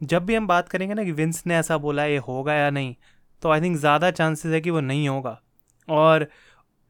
जब 0.00 0.24
भी 0.26 0.34
हम 0.34 0.46
बात 0.46 0.68
करेंगे 0.68 0.94
ना 0.94 1.04
कि 1.04 1.12
विंस 1.12 1.42
ने 1.46 1.56
ऐसा 1.56 1.78
बोला 1.78 2.04
ये 2.04 2.16
होगा 2.18 2.54
या 2.54 2.70
नहीं 2.70 2.94
तो 3.42 3.50
आई 3.50 3.60
थिंक 3.60 3.76
ज़्यादा 3.76 4.10
चांसेस 4.10 4.52
है 4.52 4.60
कि 4.60 4.70
वो 4.70 4.80
नहीं 4.82 5.08
होगा। 5.08 5.40
और 5.88 6.26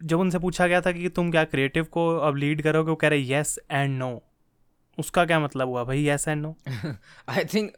जब 0.00 0.20
उनसे 0.20 0.38
पूछा 0.38 0.66
गया 0.66 0.80
था 0.80 0.92
कि 0.92 1.08
तुम 1.08 1.30
क्या 1.30 1.44
क्रिएटिव 1.44 1.84
को 1.84 2.08
अब 2.18 2.36
लीड 2.36 2.62
करोगे, 2.62 2.90
वो 2.90 2.96
कह 2.96 3.08
रहे 3.08 3.18
येस 3.18 3.58
एंड 3.70 3.98
नो 3.98 4.22
उसका 4.98 5.24
क्या 5.24 5.38
मतलब 5.40 5.68
हुआ? 5.68 5.84
भाई 5.84 6.04
yes 6.06 6.26
and 6.28 6.42
no 6.42 6.54
I 7.28 7.44
think 7.44 7.72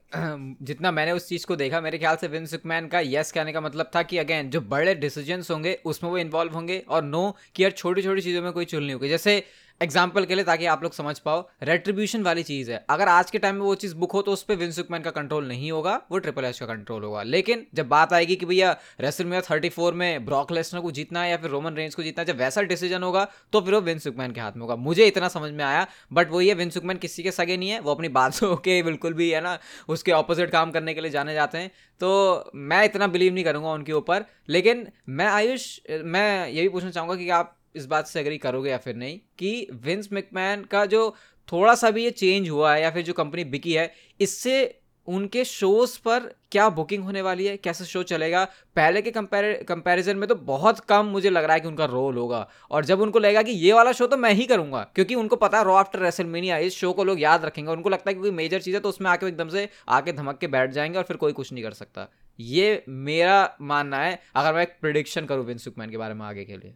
जितना 0.62 0.90
मैंने 0.90 1.12
उस 1.12 1.28
चीज़ 1.28 1.46
को 1.46 1.56
देखा, 1.56 1.80
मेरे 1.80 1.98
ख्याल 1.98 2.16
से 2.16 2.28
विन 2.28 2.46
सुकमैन 2.46 2.88
का 2.88 3.00
येस 3.00 3.32
कहने 3.32 3.52
का 3.52 3.60
मतलब 3.60 3.90
था 3.96 4.02
कि 4.02 4.18
अगेन 4.18 4.50
जो 4.50 4.60
बड़े 4.62 4.94
डिसीजंस 4.94 5.50
होंगे, 5.50 5.78
उसमें 5.84 6.10
वो 6.10 6.18
इन्वॉल्व 6.18 6.52
होंगे 6.52 6.78
और 6.88 7.02
नो 7.04 7.36
कि 7.54 7.62
यार 7.62 7.72
छोटी 7.72 8.02
छोटी 8.02 8.20
चीज़ों 8.20 8.42
में 8.42 8.52
कोई 8.52 8.64
चुल 8.64 8.82
नहीं 8.82 8.94
होगी। 8.94 9.08
जैसे 9.08 9.42
एग्ज़ाम्पल 9.80 10.24
के 10.24 10.34
लिए 10.34 10.44
ताकि 10.44 10.66
आप 10.66 10.82
लोग 10.82 10.92
समझ 10.92 11.18
पाओ 11.18 11.40
रेट्रीब्यूशन 11.62 12.22
वाली 12.22 12.42
चीज़ 12.42 12.70
है। 12.72 12.84
अगर 12.90 13.08
आज 13.08 13.30
के 13.30 13.38
टाइम 13.38 13.54
में 13.54 13.62
वो 13.62 13.74
चीज़ 13.74 13.94
बुक 13.96 14.12
हो 14.12 14.20
तो 14.22 14.32
उस 14.32 14.42
पर 14.42 14.56
विंसुकमैन 14.56 15.02
का 15.02 15.10
कंट्रोल 15.10 15.48
नहीं 15.48 15.70
होगा, 15.72 15.94
वो 16.10 16.18
ट्रिपल 16.18 16.44
एच 16.44 16.58
का 16.58 16.66
कंट्रोल 16.66 17.04
होगा। 17.04 17.22
लेकिन 17.24 17.66
जब 17.74 17.88
बात 17.88 18.12
आएगी 18.12 18.36
कि 18.36 18.46
भैया 18.46 18.70
रेसलमिया 19.00 19.40
थर्टी 19.40 19.68
फोर 19.68 19.94
में 19.94 20.24
ब्रॉक 20.26 20.52
लेसनर 20.52 20.80
को 20.80 20.90
जीतना 20.90 21.22
है 21.22 21.30
या 21.30 21.36
फिर 21.36 21.50
रोमन 21.50 21.74
रेंज 21.74 21.94
को 21.94 22.02
जीतना 22.02 22.22
है, 22.22 22.26
जब 22.26 22.38
वैसा 22.38 22.62
डिसीज़न 22.62 23.02
होगा 23.02 23.26
तो 23.52 23.60
फिर 23.60 23.74
वो 23.74 23.80
विंसुकमैन 23.80 24.32
के 24.32 24.40
हाथ 24.40 24.52
में 24.52 24.62
होगा। 24.62 24.76
मुझे 24.78 25.06
इतना 25.06 25.28
समझ 25.28 25.50
में 25.52 25.64
आया 25.64 25.86
बट 26.12 26.30
वो 26.30 26.40
ये 26.40 26.54
विंसुकमैन 26.54 26.98
किसी 26.98 27.22
के 27.22 27.30
सगे 27.32 27.56
नहीं 27.56 27.70
है, 27.70 27.80
वो 27.80 27.94
अपनी 27.94 28.08
बातों 28.10 28.54
के 28.64 28.82
बिल्कुल 28.82 29.14
भी, 29.14 29.30
है 29.30 29.40
ना, 29.40 29.58
उसके 29.88 30.12
ऑपोजिट 30.12 30.50
काम 30.50 30.70
करने 30.70 30.94
के 30.94 31.00
लिए 31.00 31.10
जाने 31.10 31.34
जाते 31.34 31.58
हैं। 31.58 31.70
तो 32.00 32.50
मैं 32.54 32.84
इतना 32.84 33.06
बिलीव 33.08 33.34
नहीं 33.34 33.44
करूँगा 33.44 33.72
उनके 33.72 33.92
ऊपर, 33.92 34.24
लेकिन 34.48 34.86
मैं 35.10 35.26
आयुष, 35.26 35.78
मैं 35.90 36.48
ये 36.48 36.62
भी 36.62 36.68
पूछना 36.68 36.90
चाहूँगा 36.90 37.16
कि 37.16 37.28
आप 37.32 37.56
इस 37.74 37.86
बात 37.86 38.06
से 38.06 38.20
एग्री 38.20 38.38
करोगे 38.38 38.70
या 38.70 38.78
फिर 38.78 38.96
नहीं 38.96 39.18
कि 39.38 39.68
विंस 39.84 40.08
मिकमैन 40.12 40.64
का 40.64 40.84
जो 40.86 41.14
थोड़ा 41.48 41.74
सा 41.74 41.90
भी 41.90 42.04
ये 42.04 42.10
चेंज 42.12 42.48
हुआ 42.50 42.74
है 42.74 42.82
या 42.82 42.90
फिर 42.90 43.02
जो 43.02 43.12
कंपनी 43.12 43.44
बिकी 43.46 43.72
है, 43.72 43.92
इससे 44.20 44.80
उनके 45.08 45.44
शोज़ 45.44 45.98
पर 45.98 46.30
क्या 46.52 46.68
बुकिंग 46.70 47.02
होने 47.04 47.22
वाली 47.22 47.46
है, 47.46 47.56
कैसे 47.56 47.84
शो 47.84 48.02
चलेगा? 48.02 48.44
पहले 48.76 49.02
के 49.02 49.10
कंपैरिजन 49.10 50.16
में 50.16 50.28
तो 50.28 50.34
बहुत 50.34 50.78
कम 50.80 51.06
मुझे 51.06 51.30
लग 51.30 51.44
रहा 51.44 51.54
है 51.54 51.60
कि 51.60 51.68
उनका 51.68 51.84
रोल 51.84 52.16
होगा। 52.16 52.48
और 52.70 52.84
जब 52.84 53.00
उनको 53.00 53.18
लगेगा 53.18 53.42
कि 53.42 53.52
ये 53.52 53.72
वाला 53.72 53.92
शो 53.92 54.06
तो 54.06 54.16
मैं 54.16 54.32
ही 54.32 54.46
करूँगा, 54.46 54.82
क्योंकि 54.94 55.14
उनको 55.14 55.36
पता 55.36 55.58
है 55.58 55.64
रो 55.64 55.74
आफ्टर 55.74 55.98
रेसलमेनिया 55.98 56.58
इस 56.58 56.76
शो 56.76 56.92
को 56.92 57.04
लोग 57.04 57.20
याद 57.20 57.44
रखेंगे 57.44 57.70
उनको 57.72 57.88
लगता 57.88 58.10
है 58.10 58.14
कि 58.14 58.20
कोई 58.20 58.30
मेजर 58.32 58.60
चीज़ 58.60 58.74
है 58.74 58.80
तो 58.80 58.88
उसमें 58.88 59.10
आके 59.10 59.26
एकदम 59.26 59.48
से 59.48 59.68
आके 59.88 60.12
धमक 60.12 60.38
के 60.38 60.46
बैठ 60.46 60.70
जाएँगे 60.70 60.98
और 60.98 61.04
फिर 61.04 61.16
कोई 61.16 61.32
कुछ 61.32 61.52
नहीं 61.52 61.64
कर 61.64 61.72
सकता। 61.72 62.08
ये 62.38 62.84
मेरा 62.88 63.56
मानना 63.62 63.98
है, 63.98 64.18
अगर 64.36 64.54
मैं 64.54 64.62
एक 64.62 64.76
प्रिडिक्शन 64.80 65.26
करूँ 65.26 65.44
विंस 65.44 65.64
सुकमैन 65.64 65.90
के 65.90 65.96
बारे 65.96 66.14
में 66.14 66.24
आगे 66.26 66.44
के 66.44 66.56
लिए। 66.56 66.74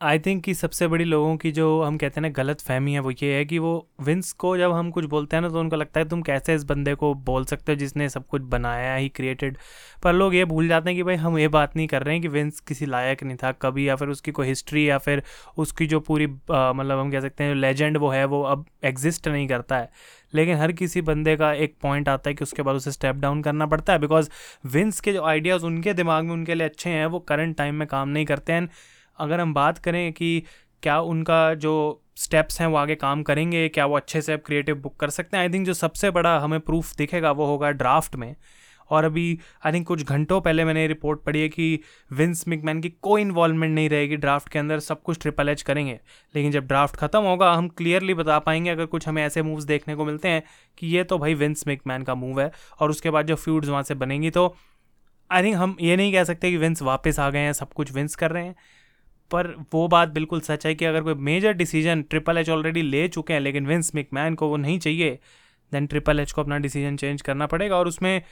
आई 0.00 0.18
थिंक 0.18 0.44
कि 0.44 0.54
सबसे 0.54 0.86
बड़ी 0.88 1.04
लोगों 1.04 1.36
की 1.36 1.50
जो 1.52 1.82
हम 1.82 1.96
कहते 1.98 2.20
हैं 2.20 2.22
ना 2.22 2.28
गलत 2.28 2.60
फहमी 2.60 2.92
है 2.92 3.00
वो 3.00 3.10
ये 3.10 3.34
है 3.34 3.44
कि 3.44 3.58
वो 3.58 3.70
विंस 4.00 4.32
को 4.32 4.56
जब 4.58 4.72
हम 4.72 4.90
कुछ 4.90 5.04
बोलते 5.04 5.36
हैं 5.36 5.42
ना 5.42 5.48
तो 5.48 5.60
उनको 5.60 5.76
लगता 5.76 6.00
है 6.00 6.08
तुम 6.08 6.22
कैसे 6.22 6.54
इस 6.54 6.64
बंदे 6.64 6.94
को 6.94 7.12
बोल 7.14 7.44
सकते 7.44 7.72
हो 7.72 7.76
जिसने 7.76 8.08
सब 8.08 8.26
कुछ 8.26 8.42
बनाया 8.42 8.94
ही 8.94 9.08
क्रिएटेड 9.08 9.56
पर 10.02 10.12
लोग 10.12 10.34
ये 10.34 10.44
भूल 10.44 10.68
जाते 10.68 10.90
हैं 10.90 10.96
कि 10.96 11.02
भाई 11.02 11.14
हम 11.14 11.38
ये 11.38 11.48
बात 11.48 11.76
नहीं 11.76 11.86
कर 11.88 12.02
रहे 12.02 12.14
हैं 12.14 12.22
कि 12.22 12.28
विंस 12.28 12.60
किसी 12.60 12.86
लायक 12.86 13.22
नहीं 13.22 13.36
था 13.36 13.52
कभी 13.52 13.88
या 13.88 13.96
फिर 13.96 14.08
उसकी 14.08 14.32
कोई 14.32 14.46
हिस्ट्री 14.46 14.88
या 14.88 14.98
फिर 14.98 15.22
उसकी 15.58 15.86
जो 15.86 16.00
पूरी 16.00 16.26
मतलब 16.26 16.98
हम 16.98 17.10
कह 17.10 17.20
सकते 17.20 17.44
हैं 17.44 17.54
लेजेंड 17.54 17.96
वो 17.96 18.08
है, 18.08 18.24
वो 18.24 18.42
अब 18.42 18.66
एग्जिस्ट 18.84 19.28
नहीं 19.28 19.46
करता 19.48 19.78
है। 19.78 19.90
लेकिन 20.34 20.56
हर 20.56 20.72
किसी 20.72 21.00
बंदे 21.02 21.36
का 21.36 21.52
एक 21.54 21.76
पॉइंट 21.82 22.08
आता 22.08 22.30
है 22.30 22.34
कि 22.34 22.44
उसके 22.44 22.62
बाद 22.62 22.76
उसे 22.76 22.92
स्टेप 22.92 23.16
डाउन 23.16 23.42
करना 23.42 23.66
पड़ता 23.66 23.92
है 23.92 23.98
बिकॉज़ 23.98 24.30
विंस 24.66 25.00
के 25.00 25.12
जो 25.12 25.24
आइडियाज़ 25.24 25.64
उनके 25.66 25.92
दिमाग 25.94 26.24
में 26.24 26.32
उनके 26.32 26.54
लिए 26.54 26.66
अच्छे 26.66 26.90
हैं, 26.90 27.06
वो 27.06 27.18
करंट 27.20 27.56
टाइम 27.56 27.74
में 27.74 27.86
काम 27.88 28.08
नहीं 28.08 28.24
करते 28.26 28.52
हैं। 28.52 28.68
अगर 29.18 29.40
हम 29.40 29.54
बात 29.54 29.78
करें 29.78 30.12
कि 30.12 30.42
क्या 30.82 30.98
उनका 31.00 31.54
जो 31.54 32.02
स्टेप्स 32.16 32.60
हैं 32.60 32.66
वो 32.68 32.76
आगे 32.76 32.94
काम 32.94 33.22
करेंगे, 33.22 33.68
क्या 33.68 33.86
वो 33.86 33.96
अच्छे 33.96 34.22
से 34.22 34.32
अब 34.32 34.40
क्रिएटिव 34.46 34.76
बुक 34.76 34.96
कर 34.96 35.10
सकते 35.10 35.36
हैं? 35.36 35.44
आई 35.44 35.52
थिंक 35.52 35.66
जो 35.66 35.74
सबसे 35.74 36.10
बड़ा 36.10 36.38
हमें 36.38 36.60
प्रूफ 36.60 36.94
दिखेगा 36.96 37.30
वो 37.30 37.46
होगा 37.46 37.70
ड्राफ्ट 37.72 38.16
में। 38.16 38.34
और 38.90 39.04
अभी 39.04 39.38
आई 39.66 39.72
थिंक 39.72 39.86
कुछ 39.86 40.02
घंटों 40.02 40.40
पहले 40.40 40.64
मैंने 40.64 40.86
रिपोर्ट 40.86 41.20
पढ़ी 41.20 41.40
है 41.40 41.48
कि 41.48 41.80
विंस 42.12 42.44
मिकमैन 42.48 42.80
की 42.80 42.88
कोई 43.02 43.20
इन्वॉल्वमेंट 43.22 43.74
नहीं 43.74 43.88
रहेगी 43.88 44.16
ड्राफ्ट 44.16 44.48
के 44.48 44.58
अंदर, 44.58 44.78
सब 44.80 45.02
कुछ 45.02 45.18
ट्रिपल 45.20 45.48
एच 45.48 45.62
करेंगे। 45.62 45.98
लेकिन 46.34 46.52
जब 46.52 46.66
ड्राफ्ट 46.66 46.96
खत्म 46.96 47.22
होगा, 47.22 47.52
हम 47.52 47.68
क्लियरली 47.68 48.14
बता 48.14 48.38
पाएँगे 48.38 48.70
अगर 48.70 48.86
कुछ 48.86 49.08
हमें 49.08 49.22
ऐसे 49.24 49.42
मूव्स 49.42 49.64
देखने 49.64 49.94
को 49.94 50.04
मिलते 50.04 50.28
हैं 50.28 50.42
कि 50.78 50.86
ये 50.86 51.04
तो 51.04 51.18
भाई 51.18 51.34
विंस 51.34 51.66
मिकमैन 51.66 52.02
का 52.02 52.14
मूव 52.14 52.40
है 52.40 52.50
और 52.80 52.90
उसके 52.90 53.10
बाद 53.10 53.26
जो 53.26 53.36
फ्यूड्स 53.36 53.68
वहाँ 53.68 53.82
से 53.82 53.94
बनेंगी 53.94 54.30
तो 54.30 54.54
आई 55.30 55.42
थिंक 55.42 55.56
हम 55.56 55.76
ये 55.80 55.96
नहीं 55.96 56.12
कह 56.12 56.24
सकते 56.24 56.50
कि 56.50 56.56
विंस 56.56 56.82
वापस 56.82 57.18
आ 57.20 57.30
गए 57.30 57.38
हैं, 57.38 57.52
सब 57.52 57.72
कुछ 57.72 57.92
विंस 57.92 58.14
कर 58.14 58.30
रहे 58.30 58.44
हैं। 58.44 58.54
पर 59.30 59.46
वो 59.74 59.86
बात 59.88 60.08
बिल्कुल 60.08 60.40
सच 60.40 60.66
है 60.66 60.74
कि 60.74 60.84
अगर 60.84 61.02
कोई 61.02 61.14
major 61.14 61.52
decision 61.52 62.02
triple 62.02 62.38
H 62.38 62.50
already 62.50 62.82
ले 62.82 63.06
चुके 63.08 63.32
हैं, 63.32 63.40
लेकिन 63.40 63.66
विंस 63.66 63.92
मैन 64.14 64.34
को 64.34 64.48
वो 64.48 64.56
नहीं 64.56 64.78
चाहिए 64.78 65.18
देन 65.72 65.86
ट्रिपल 65.86 66.20
एच 66.20 66.32
को 66.32 66.42
अपना 66.42 66.58
डिसीज़न 66.58 66.96
चेंज 66.96 67.22
करना 67.22 67.46
पड़ेगा। 67.46 67.76
और 67.76 67.88
उसमें 67.88 68.22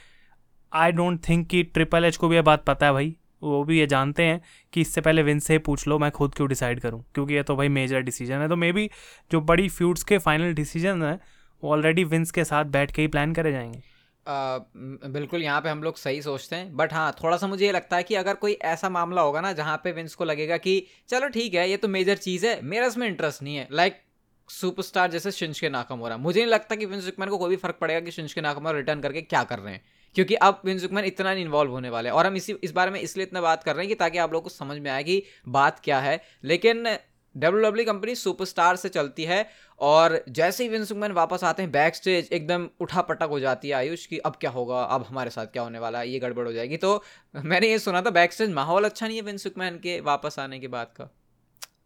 आई 0.73 0.91
डोंट 0.91 1.19
थिंक 1.29 1.47
कि 1.47 1.63
ट्रिपल 1.63 2.05
एच 2.05 2.17
को 2.17 2.27
भी 2.27 2.35
ये 2.35 2.41
बात 2.41 2.65
पता 2.65 2.85
है 2.85 2.93
भाई। 2.93 3.15
वो 3.43 3.63
भी 3.63 3.79
ये 3.79 3.87
जानते 3.87 4.23
हैं 4.23 4.41
कि 4.73 4.81
इससे 4.81 5.01
पहले 5.01 5.23
विंस 5.23 5.43
से 5.43 5.57
पूछ 5.57 5.87
लो, 5.87 5.99
मैं 5.99 6.11
खुद 6.11 6.35
क्यों 6.35 6.47
डिसाइड 6.49 6.79
करूँ? 6.79 7.03
क्योंकि 7.13 7.33
ये 7.33 7.43
तो 7.43 7.55
भाई 7.55 7.69
मेजर 7.69 8.01
डिसीज़न 8.01 8.35
है। 8.35 8.47
तो 8.49 8.55
मे 8.55 8.71
बी 8.71 8.89
जो 9.31 9.41
बड़ी 9.41 9.69
फ्यूड्स 9.69 10.03
के 10.03 10.17
फाइनल 10.17 10.53
डिसीज़न 10.53 11.03
हैं, 11.03 11.19
वो 11.63 11.71
ऑलरेडी 11.71 12.03
विंस 12.03 12.31
के 12.31 12.43
साथ 12.43 12.65
बैठ 12.65 12.91
के 12.91 13.01
ही 13.01 13.07
प्लान 13.07 13.33
करे 13.33 13.51
जाएँगे। 13.51 13.94
बिल्कुल 14.27 15.43
यहाँ 15.43 15.61
पे 15.61 15.69
हम 15.69 15.83
लोग 15.83 15.97
सही 15.97 16.21
सोचते 16.21 16.55
हैं। 16.55 16.75
बट 16.75 16.93
हाँ 16.93 17.11
थोड़ा 17.23 17.37
सा 17.37 17.47
मुझे 17.47 17.65
ये 17.65 17.71
लगता 17.71 17.97
है 17.97 18.03
कि 18.03 18.15
अगर 18.15 18.35
कोई 18.35 18.53
ऐसा 18.53 18.89
मामला 18.89 19.21
होगा 19.21 19.41
ना, 19.41 19.51
जहाँ 19.53 19.77
पे 19.83 19.91
विंस 19.91 20.15
को 20.15 20.25
लगेगा 20.25 20.57
कि, 20.57 20.87
चलो 21.09 21.27
ठीक 21.29 21.53
है, 21.53 21.69
ये 21.69 21.77
तो 21.77 21.87
मेजर 21.87 22.17
चीज़ 22.17 22.45
है, 22.45 22.61
मेरा 22.61 22.87
इसमें 22.87 23.07
इंटरेस्ट 23.07 23.43
नहीं 23.43 23.55
है। 23.55 23.67
लाइक 23.71 24.01
सुपरस्टार 24.49 25.11
जैसे 25.11 25.31
शिंश 25.31 25.59
के 25.59 25.69
नाकम 25.69 25.99
हो 25.99 26.07
रहा 26.07 26.17
मुझे 26.17 26.39
नहीं 26.39 26.51
लगता 26.51 26.75
कि 26.75 26.85
विंस 26.85 27.11
को 27.19 27.37
कोई 27.37 27.49
भी 27.49 27.55
फ़र्क 27.55 27.77
पड़ेगा 27.81 27.99
कि 27.99 28.11
शिंश 28.11 28.33
के 28.33 28.41
नाकम 28.41 28.67
रिटर्न 28.67 29.01
करके 29.01 29.21
क्या 29.21 29.43
कर 29.43 29.59
रहे 29.59 29.73
हैं। 29.73 29.83
क्योंकि 30.15 30.35
अब 30.35 30.61
विंस 30.65 30.83
इतना 30.83 31.33
नहीं 31.33 31.45
इन्वॉल्व 31.45 31.71
होने 31.71 31.89
वाले 31.89 32.09
और 32.09 32.25
हम 32.25 32.35
इसी, 32.35 32.53
इस 32.63 32.71
बारे 32.71 32.91
में 32.91 32.99
इसलिए 32.99 33.25
इतना 33.25 33.41
बात 33.41 33.63
कर 33.63 33.75
रहे 33.75 33.85
हैं 33.85 33.89
कि 33.89 33.95
ताकि 33.95 34.17
आप 34.17 34.33
लोग 34.33 34.43
को 34.43 34.49
समझ 34.49 34.77
में 34.79 34.91
आए 34.91 35.03
कि 35.03 35.23
बात 35.47 35.79
क्या 35.79 35.99
है। 35.99 36.21
लेकिन 36.43 36.97
डब्ल्यू 37.37 37.61
डब्ल्यू 37.61 37.85
कंपनी 37.85 38.15
सुपरस्टार 38.15 38.75
से 38.75 38.89
चलती 38.89 39.23
है 39.23 39.45
और 39.79 40.23
जैसे 40.31 40.63
ही 40.63 40.69
विंस 40.69 40.91
मैन 40.93 41.11
वापस 41.13 41.43
आते 41.43 41.63
हैं 41.63 41.71
बैक 41.71 41.95
स्टेज 41.95 42.29
एकदम 42.31 42.67
उठा 42.81 43.01
पटक 43.03 43.29
हो 43.29 43.39
जाती 43.39 43.69
है 43.69 43.75
आयुष 43.75 44.05
की 44.05 44.17
अब 44.19 44.35
क्या 44.39 44.51
होगा, 44.51 44.81
अब 44.81 45.05
हमारे 45.09 45.29
साथ 45.29 45.45
क्या 45.47 45.63
होने 45.63 45.79
वाला 45.79 45.99
है, 45.99 46.09
ये 46.09 46.19
गड़बड़ 46.19 46.45
हो 46.47 46.51
जाएगी। 46.53 46.77
तो 46.77 47.03
मैंने 47.35 47.69
ये 47.69 47.79
सुना 47.79 48.01
था 48.01 48.09
बैक 48.11 48.33
स्टेज 48.33 48.51
माहौल 48.53 48.85
अच्छा 48.85 49.07
नहीं 49.07 49.17
है 49.17 49.23
विंस 49.23 49.47
मैन 49.57 49.79
के 49.79 49.99
वापस 50.03 50.39
आने 50.39 50.59
के 50.59 50.67
बाद 50.69 50.93
का। 50.97 51.09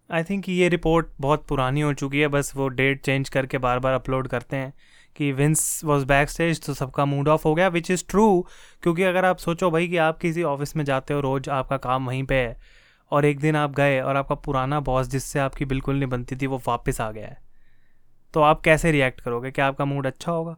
आई 0.10 0.24
थिंक 0.24 0.50
ये 0.50 0.70
रिपोर्ट 0.70 1.08
बहुत 1.22 1.46
पुरानी 1.48 1.82
हो 1.82 1.94
चुकी 1.94 2.20
है, 2.20 2.28
बस 2.30 2.52
वो 2.56 2.68
डेट 2.70 3.04
चेंज 3.06 3.30
करके 3.30 3.58
बार 3.60 3.80
बार 3.80 3.94
अपलोड 3.94 4.28
करते 4.28 4.56
हैं 4.56 4.74
कि 5.16 5.32
विंस 5.34 5.82
वॉज़ 5.86 6.06
बैक 6.06 6.30
स्टेज 6.30 6.66
तो 6.66 6.74
सबका 6.74 7.06
मूड 7.06 7.28
ऑफ़ 7.30 7.44
हो 7.44 7.54
गया 7.56 7.68
विच 7.70 7.92
इज़ 7.92 8.04
ट्रू 8.10 8.48
क्योंकि 8.84 9.04
अगर 9.04 9.26
आप 9.26 9.38
सोचो 9.40 9.70
भाई 9.72 9.88
कि 9.88 9.98
आप 10.00 10.20
किसी 10.20 10.44
ऑफ़िस 10.46 10.76
में 10.76 10.84
जाते 10.86 11.14
हो, 11.14 11.20
रोज़ 11.22 11.50
आपका 11.52 11.78
काम 11.80 12.08
वहीं 12.08 12.24
पे 12.24 12.36
है 12.36 12.58
और 13.12 13.26
एक 13.26 13.40
दिन 13.40 13.56
आप 13.56 13.72
गए 13.72 14.00
और 14.02 14.16
आपका 14.16 14.36
पुराना 14.36 14.80
बॉस 14.80 15.08
जिससे 15.08 15.40
आपकी 15.40 15.66
बिल्कुल 15.66 15.96
नहीं 15.96 16.10
बनती 16.10 16.36
थी, 16.36 16.48
वो 16.48 16.62
वापस 16.68 17.02
आ 17.02 17.12
गया 17.12 17.28
है। 17.28 17.38
तो 18.34 18.42
आप 18.42 18.62
कैसे 18.62 18.92
रिएक्ट 18.92 19.22
करोगे? 19.22 19.52
क्या 19.52 19.68
आपका 19.68 19.86
मूड 19.86 20.08
अच्छा 20.08 20.32
होगा? 20.32 20.56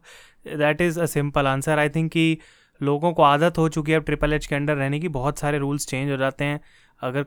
That 0.56 0.80
is 0.80 1.00
a 1.00 1.06
simple 1.06 1.46
answer 1.46 1.78
I 1.78 1.88
think 1.88 2.12
कि 2.12 2.38
लोगों 2.80 3.12
को 3.12 3.22
आदत 3.22 3.58
हो 3.58 3.68
चुकी 3.68 3.92
है 3.92 3.98
अब 3.98 4.04
ट्रिपल 4.04 4.32
एच 4.32 4.46
के 4.46 4.54
अंडर 4.54 4.76
रहने 4.76 5.00
की। 5.00 5.08
बहुत 5.08 5.38
सारे 5.38 5.58
रूल्स 5.58 5.86
चेंज 5.86 6.10
हो 6.10 6.16
जाते 6.16 6.44
हैं। 6.44 6.60
अगर 7.00 7.26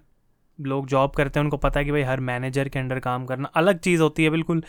लोग 0.59 0.87
जॉब 0.87 1.11
करते 1.11 1.39
हैं, 1.39 1.43
उनको 1.45 1.57
पता 1.57 1.79
है 1.79 1.85
कि 1.85 1.91
भाई 1.91 2.01
हर 2.01 2.19
मैनेजर 2.19 2.69
के 2.69 2.79
अंडर 2.79 2.99
काम 2.99 3.25
करना 3.25 3.47
अलग 3.55 3.79
चीज़ 3.79 4.01
होती 4.01 4.23
है 4.23 4.29
बिल्कुल। 4.29 4.63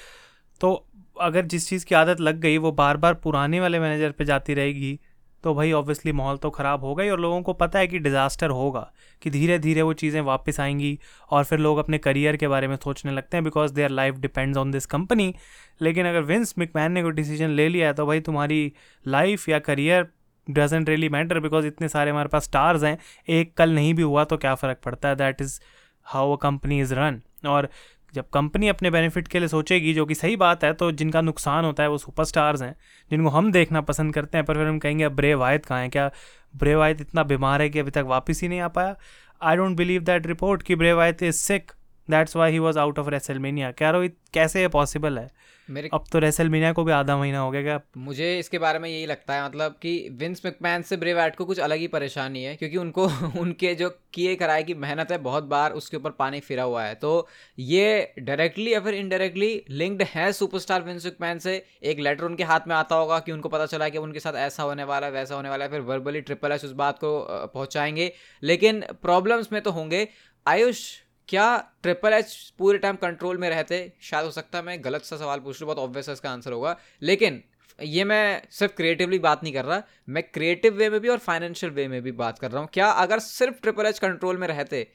तो 0.60 0.86
अगर 1.20 1.46
जिस 1.46 1.68
चीज़ 1.68 1.86
की 1.86 1.94
आदत 1.94 2.20
लग 2.20 2.40
गई, 2.40 2.58
वो 2.58 2.72
बार 2.72 2.96
बार 2.96 3.14
पुराने 3.14 3.60
वाले 3.60 3.80
मैनेजर 3.80 4.10
पे 4.10 4.24
जाती 4.24 4.54
रहेगी। 4.54 4.98
तो 5.46 5.52
भाई 5.54 5.72
ऑब्वियसली 5.72 6.12
माहौल 6.12 6.36
तो 6.36 6.50
ख़राब 6.50 6.84
ही 7.00 7.08
और 7.10 7.20
लोगों 7.20 7.40
को 7.42 7.52
पता 7.54 7.78
है 7.78 7.86
कि 7.86 7.98
डिज़ास्टर 7.98 8.50
होगा, 8.50 8.80
कि 9.22 9.30
धीरे 9.30 9.58
धीरे 9.58 9.82
वो 9.82 9.92
चीज़ें 9.92 10.20
वापस 10.22 10.58
आएँगी 10.60 10.98
और 11.30 11.44
फिर 11.44 11.58
लोग 11.58 11.78
अपने 11.78 11.98
करियर 11.98 12.36
के 12.36 12.48
बारे 12.48 12.68
में 12.68 12.76
सोचने 12.76 13.12
लगते 13.12 13.36
हैं 13.36 13.44
because 13.44 13.74
their 13.74 13.90
life 13.90 14.14
depends 14.18 14.58
on 14.58 14.70
this 14.70 14.86
company 14.86 15.34
लेकिन 15.80 16.06
अगर 16.06 16.22
विंस 16.22 16.54
मिकमैन 16.58 16.92
ने 16.92 17.02
कोई 17.02 17.12
डिसीज़न 17.12 17.50
ले 17.50 17.68
लिया 17.68 17.86
है 17.86 17.94
तो 17.94 18.06
भाई 18.06 18.20
तुम्हारी 18.20 18.72
लाइफ 19.04 19.48
या 19.48 19.58
career 19.60 20.06
doesn't 20.46 20.88
really 20.88 21.08
matter 21.08 21.40
because 21.40 21.66
इतने 21.66 21.88
सारे 21.88 22.10
हमारे 22.10 22.28
पास 22.28 22.44
स्टार्स 22.44 22.84
हैं, 22.84 22.98
एक 23.28 23.56
कल 23.56 23.74
नहीं 23.74 23.94
भी 23.94 24.02
हुआ 24.02 24.24
तो 24.24 24.36
क्या 24.36 24.54
फ़र्क 24.54 24.80
पड़ता 24.84 25.08
है? 25.08 25.16
That 25.16 25.40
is 25.42 25.60
how 26.06 26.32
a 26.32 26.40
company 26.42 26.80
is 26.80 26.94
run 26.94 27.20
और 27.46 27.68
जब 28.14 28.28
कंपनी 28.30 28.68
अपने 28.68 28.90
बेनिफिट 28.90 29.28
के 29.28 29.38
लिए 29.38 29.48
सोचेगी, 29.48 29.94
जो 29.94 30.04
कि 30.06 30.14
सही 30.14 30.36
बात 30.36 30.64
है 30.64 30.72
तो 30.72 30.90
जिनका 30.92 31.20
नुकसान 31.20 31.64
होता 31.64 31.82
है 31.82 31.88
वो 31.88 31.98
सुपरस्टार्स 31.98 32.62
हैं, 32.62 32.74
जिनको 33.10 33.28
हम 33.28 33.50
देखना 33.52 33.80
पसंद 33.80 34.14
करते 34.14 34.38
हैं, 34.38 34.44
पर 34.46 34.54
फिर 34.54 34.66
हम 34.66 34.78
कहेंगे, 34.78 35.04
अब 35.04 35.12
ब्रे 35.12 35.34
वायद 35.34 35.66
कहाँ 35.66 35.80
है? 35.80 35.88
क्या 35.88 36.10
ब्रे 36.56 36.74
वायद 36.74 37.00
इतना 37.00 37.22
बीमार 37.24 37.62
है 37.62 37.68
कि 37.68 37.78
अभी 37.78 37.90
तक 37.90 38.04
वापस 38.06 38.40
ही 38.42 38.48
नहीं 38.48 38.60
आ 38.60 38.68
पाया? 38.68 38.96
I 39.42 39.56
don't 39.56 39.76
believe 39.76 40.02
that 40.02 40.26
report 40.26 40.62
कि 40.62 40.76
Bray 40.76 40.92
Wyatt 40.92 41.22
is 41.22 41.36
sick 41.36 41.72
that's 42.08 42.36
why 42.36 42.52
he 42.52 42.58
was 42.58 42.78
out 42.78 42.98
of 42.98 43.08
WrestleMania 43.10 43.70
क्या 43.72 43.90
रो 43.90 44.06
कैसे 44.34 44.60
ये 44.60 44.68
पॉसिबल 44.68 45.18
है? 45.18 45.30
मेरे 45.70 45.90
अब 45.92 46.04
तो 46.12 46.18
रेसलमीनिया 46.18 46.72
को 46.72 46.84
भी 46.84 46.92
आधा 46.92 47.16
महीना 47.16 47.38
हो 47.38 47.50
गया 47.50 47.62
क्या? 47.62 47.80
मुझे 47.96 48.38
इसके 48.38 48.58
बारे 48.58 48.78
में 48.78 48.88
यही 48.90 49.06
लगता 49.06 49.34
है 49.34 49.44
मतलब 49.44 49.78
कि 49.82 50.08
विंस 50.12 50.42
मैकमैन 50.44 50.82
से 50.82 50.96
ब्रे 50.96 51.14
वाइट 51.14 51.36
को 51.36 51.44
कुछ 51.44 51.58
अलग 51.58 51.78
ही 51.78 51.86
परेशानी 51.86 52.42
है 52.42 52.56
क्योंकि 52.56 52.76
उनको 52.76 53.06
उनके 53.40 53.74
जो 53.74 53.90
किए 54.14 54.34
कराए 54.36 54.62
की 54.62 54.74
मेहनत 54.74 55.12
है 55.12 55.18
बहुत 55.18 55.44
बार 55.44 55.72
उसके 55.72 55.96
ऊपर 55.96 56.10
पानी 56.10 56.40
फिरा 56.40 56.62
हुआ 56.62 56.82
है। 56.82 56.94
तो 56.94 57.28
ये 57.58 58.14
डायरेक्टली 58.18 58.72
या 58.74 58.80
फिर 58.80 58.94
इनडायरेक्टली 58.94 59.64
लिंक्ड 59.70 60.02
है 60.02 60.32
सुपरस्टार 60.32 60.82
विंस 60.82 61.04
मैकमैन 61.06 61.38
से। 61.38 61.66
एक 61.82 61.98
लेटर 61.98 62.24
उनके 62.24 62.44
हाथ 62.44 62.60
में 62.68 62.76
आता 62.76 62.96
होगा 62.96 63.18
कि 63.18 63.32
उनको 63.32 63.48
पता 63.48 63.66
चला 63.66 63.88
कि 63.88 63.98
उनके 63.98 64.20
साथ 64.20 64.34
ऐसा 64.34 64.62
होने 64.62 64.84
वाला 64.84 65.06
है 65.06 65.12
वैसा 65.12 65.34
होने 65.34 65.48
वाला 65.48 65.64
है 65.64 65.70
फिर 65.70 65.80
वर्बली 65.80 66.20
ट्रिपल 66.20 66.52
एच 66.52 66.64
उस 66.64 66.72
बात 66.72 66.98
को 66.98 67.26
पहुँचाएँगे। 67.54 68.12
लेकिन 68.42 68.80
प्रॉब्लम्स 69.02 69.52
में 69.52 69.62
तो 69.62 69.70
होंगे। 69.70 70.08
आयुष 70.46 70.82
क्या 71.28 71.56
ट्रिपल 71.82 72.12
एच 72.12 72.52
पूरे 72.58 72.78
टाइम 72.78 72.96
कंट्रोल 72.96 73.38
में 73.38 73.48
रहते? 73.50 73.92
शायद 74.00 74.24
हो 74.24 74.30
सकता 74.30 74.58
है 74.58 74.64
मैं 74.64 74.78
गलत 74.84 75.02
सा 75.02 75.16
सवाल 75.16 75.38
पूछ 75.38 75.56
रहा 75.56 75.66
हूँ 75.66 75.74
बहुत 75.74 75.88
ऑब्वियस 75.88 76.08
इसका 76.08 76.30
आंसर 76.30 76.52
होगा। 76.52 76.76
लेकिन, 77.02 77.42
ये 77.78 78.04
मैं 78.04 78.42
सिर्फ़ 78.50 78.72
क्रिएटिवली 78.72 79.18
बात 79.18 79.42
नहीं 79.42 79.52
कर 79.54 79.64
रहा, 79.64 79.82
मैं 80.08 80.22
क्रिएटिव 80.24 80.74
वे 80.74 80.88
में 80.90 81.00
भी 81.00 81.08
और 81.08 81.18
फाइनेंशियल 81.18 81.72
वे 81.72 81.86
में 81.88 82.00
भी 82.02 82.12
बात 82.12 82.38
कर 82.38 82.50
रहा 82.50 82.60
हूँ। 82.60 82.68
क्या 82.72 82.90
अगर 82.90 83.18
सिर्फ़ 83.18 83.60
ट्रिपल 83.62 83.86
एच 83.86 83.98
कंट्रोल 83.98 84.36
में 84.36 84.46
रहते 84.48 84.86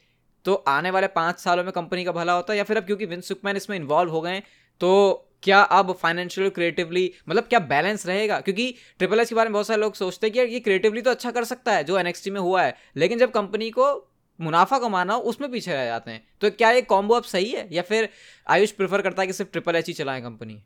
तो 0.44 0.54
आने 0.68 0.90
वाले 0.90 1.06
पाँच 1.06 1.38
सालों 1.38 1.64
में 1.64 1.72
कंपनी 1.72 2.04
का 2.04 2.12
भला 2.12 2.32
होता? 2.32 2.54
या 2.54 2.64
फिर 2.64 2.76
अब 2.76 2.84
क्योंकि 2.84 3.06
विंस 3.06 3.28
सुकमैन 3.28 3.56
इसमें 3.56 3.76
इन्वॉल्व 3.76 4.10
हो 4.10 4.20
गए 4.20 4.42
तो 4.80 5.28
क्या 5.42 5.60
अब 5.62 5.92
फाइनेंशियल 5.92 6.48
क्रिएटिवली 6.50 7.12
मतलब 7.28 7.44
क्या 7.44 7.58
बैलेंस 7.60 8.06
रहेगा? 8.06 8.40
क्योंकि 8.40 8.74
ट्रिपल 8.98 9.20
एच 9.20 9.28
के 9.28 9.34
बारे 9.34 9.48
में 9.48 9.52
बहुत 9.52 9.66
सारे 9.66 9.80
लोग 9.80 9.94
सोचते 9.94 10.26
हैं 10.26 10.32
कि 10.34 10.52
ये 10.54 10.60
क्रिएटिवली 10.60 11.02
तो 11.02 11.10
अच्छा 11.10 11.30
कर 11.30 11.44
सकता 11.44 11.72
है, 11.72 11.84
जो 11.84 11.98
एनएक्सटी 11.98 12.30
में 12.30 12.40
हुआ 12.40 12.62
है। 12.62 12.74
लेकिन 12.96 13.18
जब 13.18 13.30
कंपनी 13.30 13.70
को 13.70 13.92
मुनाफा 14.40 14.78
कमाना 14.78 15.14
हो 15.14 15.20
उसमें 15.20 15.50
पीछे 15.50 15.72
रह 15.72 15.84
जाते 15.84 16.10
हैं। 16.10 16.22
तो 16.40 16.50
क्या 16.50 16.70
ये 16.70 16.82
कॉम्बो 16.82 17.14
अब 17.14 17.22
सही 17.22 17.50
है? 17.50 17.68
या 17.72 17.82
फिर 17.82 18.08
आयुष 18.46 18.70
प्रेफर 18.70 19.02
करता 19.02 19.22
है 19.22 19.26
कि 19.26 19.32
सिर्फ़ 19.32 19.50
ट्रिपल 19.52 19.76
एच 19.76 19.86
ही 19.86 19.92
चलाएँ 19.92 20.22
कंपनी 20.22 20.62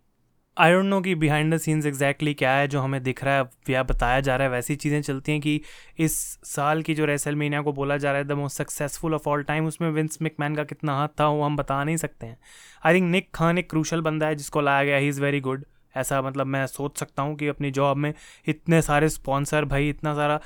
आई 0.56 0.72
डोंट 0.72 0.84
नो 0.84 1.00
कि 1.00 1.14
बिहाइंड 1.14 1.54
द 1.54 1.58
सीन्स 1.58 1.86
एग्जैक्टली 1.86 2.32
क्या 2.34 2.52
है, 2.52 2.68
जो 2.68 2.80
हमें 2.80 3.02
दिख 3.02 3.24
रहा 3.24 3.38
है, 3.38 3.44
या 3.70 3.82
बताया 3.82 4.20
जा 4.20 4.36
रहा 4.36 4.46
है, 4.46 4.52
वैसी 4.52 4.76
चीज़ें 4.76 5.02
चलती 5.02 5.32
हैं 5.32 5.40
कि 5.40 5.60
इस 5.98 6.16
साल 6.44 6.82
की 6.82 6.94
जो 6.94 7.04
रेसल 7.04 7.34
मीनिया 7.34 7.60
को 7.62 7.72
बोला 7.72 7.96
जा 7.96 8.12
रहा 8.12 8.18
है 8.18 8.24
the 8.24 8.32
most 8.32 8.56
successful 8.56 9.14
of 9.14 9.28
all 9.28 9.42
time 9.42 9.66
उसमें 9.66 9.90
विंस 9.90 10.18
मिकमैन 10.22 10.54
का 10.54 10.64
कितना 10.64 10.94
हाथ 10.94 11.08
था, 11.20 11.28
वो 11.28 11.42
हम 11.42 11.56
बता 11.56 11.82
नहीं 11.84 11.96
सकते 11.96 12.26
हैं। 12.26 12.38
आई 12.84 12.94
थिंक 12.94 13.10
निक 13.10 13.28
खान 13.34 13.58
एक 13.58 13.70
क्रूशल 13.70 14.00
बंदा 14.00 14.26
है, 14.26 14.34
जिसको 14.34 14.60
लाया 14.60 14.84
गया 14.84 14.96
ही 14.96 15.08
इज़ 15.08 15.20
वेरी 15.20 15.40
गुड 15.40 15.64
ऐसा 15.96 16.22
मतलब 16.22 16.46
मैं 16.46 16.66
सोच 16.66 16.98
सकता 16.98 17.22
हूँ 17.22 17.36
कि 17.36 17.48
अपनी 17.48 17.70
जॉब 17.70 17.96
में 17.96 18.12
इतने 18.46 18.82
सारे 18.82 19.08
स्पॉन्सर 19.08 19.64
भाई, 19.64 19.88
इतना 19.88 20.14
सारा, 20.14 20.40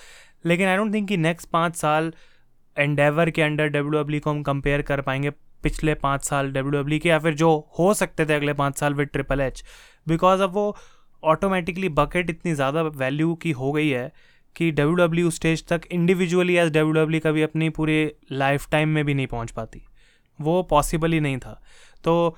लेकिन 0.46 0.68
आई 0.68 0.76
डोंट 0.76 0.94
थिंक 0.94 1.08
कि 1.08 1.16
नेक्स्ट 1.16 1.48
पाँच 1.48 1.76
साल 1.76 2.12
एंडेवर 2.76 3.30
के 3.30 3.42
अंडर 3.42 3.68
डब्ल्यू 3.68 4.20
को 4.20 4.30
हम 4.30 4.42
कंपेयर 4.42 4.82
कर 4.82 5.00
पाएँगे 5.00 5.30
पिछले 5.62 5.94
पाँच 5.94 6.24
साल 6.24 6.50
डब्ल्यू 6.52 6.98
के 6.98 7.08
या 7.08 7.18
फिर 7.18 7.34
जो 7.34 7.48
हो 7.78 7.92
सकते 7.94 8.26
थे 8.26 8.34
अगले 8.34 8.52
पाँच 8.54 8.78
साल 8.78 8.94
विद 8.94 9.08
ट्रिपल 9.08 9.40
एच 9.40 9.62
बिकॉज़ 10.08 10.42
अब 10.42 10.52
वो 10.52 10.76
ऑटोमेटिकली 11.22 11.88
बकेट 11.94 12.30
इतनी 12.30 12.54
ज़्यादा 12.54 12.82
वैल्यू 12.82 13.34
की 13.34 13.50
हो 13.52 13.72
गई 13.72 13.88
है 13.88 14.10
कि 14.56 14.70
डब्ल्यू 14.70 14.94
डब्ल्यू 14.96 15.30
स्टेज 15.30 15.66
तक 15.68 15.80
इंडिविजुअली 15.92 16.56
एज 16.56 16.68
डब्ल्यू 16.68 16.92
डब्ल्यू 16.94 17.20
कभी 17.24 17.42
अपनी 17.42 17.68
पूरे 17.70 17.98
लाइफ 18.32 18.68
टाइम 18.70 18.88
में 18.88 19.04
भी 19.04 19.14
नहीं 19.14 19.26
पहुँच 19.26 19.50
पाती। 19.50 19.82
वो 20.38 20.62
पॉसिबल 20.62 21.12
ही 21.12 21.20
नहीं 21.20 21.38
था। 21.38 21.60
तो 22.04 22.36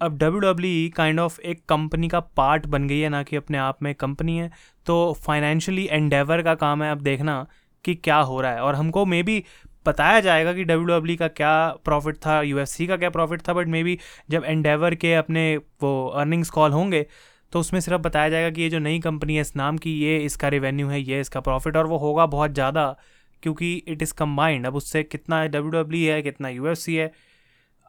अब 0.00 0.16
डब्ल्यू 0.18 0.40
डब्ल्यू 0.40 0.90
काइंड 0.96 1.20
ऑफ़ 1.20 1.40
एक 1.40 1.64
कंपनी 1.68 2.08
का 2.08 2.20
पार्ट 2.20 2.66
बन 2.66 2.88
गई 2.88 2.98
है, 2.98 3.08
ना 3.08 3.22
कि 3.22 3.36
अपने 3.36 3.58
आप 3.58 3.82
में 3.82 3.94
कंपनी 3.94 4.36
है। 4.38 4.50
तो 4.86 5.12
फाइनेंशियली 5.26 5.86
एंडेवर 5.90 6.42
का 6.42 6.54
काम 6.54 6.82
है 6.82 6.90
अब 6.92 7.00
देखना 7.00 7.46
कि 7.84 7.94
क्या 7.94 8.16
हो 8.18 8.40
रहा 8.40 8.52
है। 8.52 8.60
और 8.60 8.74
हमको 8.74 9.04
मे 9.06 9.22
बी 9.22 9.42
बताया 9.86 10.20
जाएगा 10.20 10.52
कि 10.52 10.64
डब्ल्यू 10.64 10.86
डब्ल्यू 10.88 11.16
का 11.16 11.28
क्या 11.36 11.54
प्रॉफिट 11.84 12.16
था 12.16 12.40
यू 12.42 12.58
का 12.58 12.96
क्या 12.96 13.10
प्रॉफिट 13.10 13.48
था 13.48 13.52
बट 13.52 13.68
मे 13.68 13.82
बी 13.84 13.98
जब 14.30 14.44
एंडेवर 14.44 14.94
के 14.96 15.14
अपने 15.14 15.56
वो 15.82 16.06
अर्निंग्स 16.16 16.50
कॉल 16.50 16.72
होंगे 16.72 17.06
तो 17.52 17.60
उसमें 17.60 17.80
सिर्फ़ 17.80 18.00
बताया 18.02 18.28
जाएगा 18.28 18.50
कि 18.50 18.62
ये 18.62 18.68
जो 18.70 18.78
नई 18.78 18.98
कंपनी 19.00 19.34
है, 19.34 19.40
इस 19.40 19.54
नाम 19.56 19.76
की 19.78 19.90
ये 19.98 20.16
इसका 20.24 20.48
रेवेन्यू 20.48 20.88
है, 20.88 21.00
ये 21.00 21.20
इसका 21.20 21.40
प्रॉफिट 21.40 21.76
और 21.76 21.86
वो 21.86 21.98
होगा 21.98 22.26
बहुत 22.26 22.52
ज़्यादा, 22.54 22.96
क्योंकि 23.42 23.74
इट 23.88 24.02
इज़ 24.02 24.14
कम्बाइंड 24.14 24.66
अब 24.66 24.76
उससे 24.76 25.02
कितना 25.02 25.44
डब्ल्यू 25.46 25.70
डब्ल्यू 25.72 26.12
है, 26.12 26.22
कितना 26.22 26.48
यू 26.48 26.66
है 26.66 27.12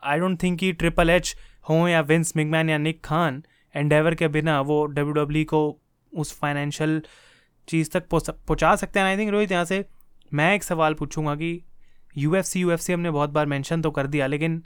आई 0.04 0.20
डोंट 0.20 0.42
थिंक 0.44 0.60
कि 0.60 0.72
ट्रिपल 0.74 1.10
एच 1.10 1.36
हो 1.66 1.88
या 1.88 2.02
विंस 2.04 2.34
मिगमैन 2.38 2.70
या 2.70 2.78
निक 2.78 3.04
खान 3.06 3.44
एंडेवर 3.76 4.16
के 4.16 4.28
बिना 4.28 4.60
वो 4.62 4.86
डब्ल्यू 4.86 5.14
डब्ल्यू 5.14 5.46
को 5.46 5.62
उस 6.14 6.38
फाइनेंशियल 6.40 7.02
चीज़ 7.68 7.90
तक 7.92 8.08
पहुँचा 8.10 8.76
सकते 8.76 9.00
हैं। 9.00 9.06
आई 9.08 9.18
थिंक 9.18 9.32
रोहित, 9.32 9.52
यहाँ 9.52 9.66
से 9.66 9.86
मैं 10.32 10.54
एक 10.56 10.64
सवाल 10.64 10.94
पूछूँगा 10.94 11.36
कि 11.36 11.50
U 12.18 12.36
F 12.36 12.46
C 12.46 12.60
U 12.60 12.72
F 12.72 12.82
C 12.82 12.94
हमने 12.94 13.12
बहुत 13.12 13.30
बार 13.30 13.46
मेंशन 13.46 13.82
तो 13.82 13.92
कर 13.92 14.08
दिया, 14.08 14.28
लेकिन 14.28 14.62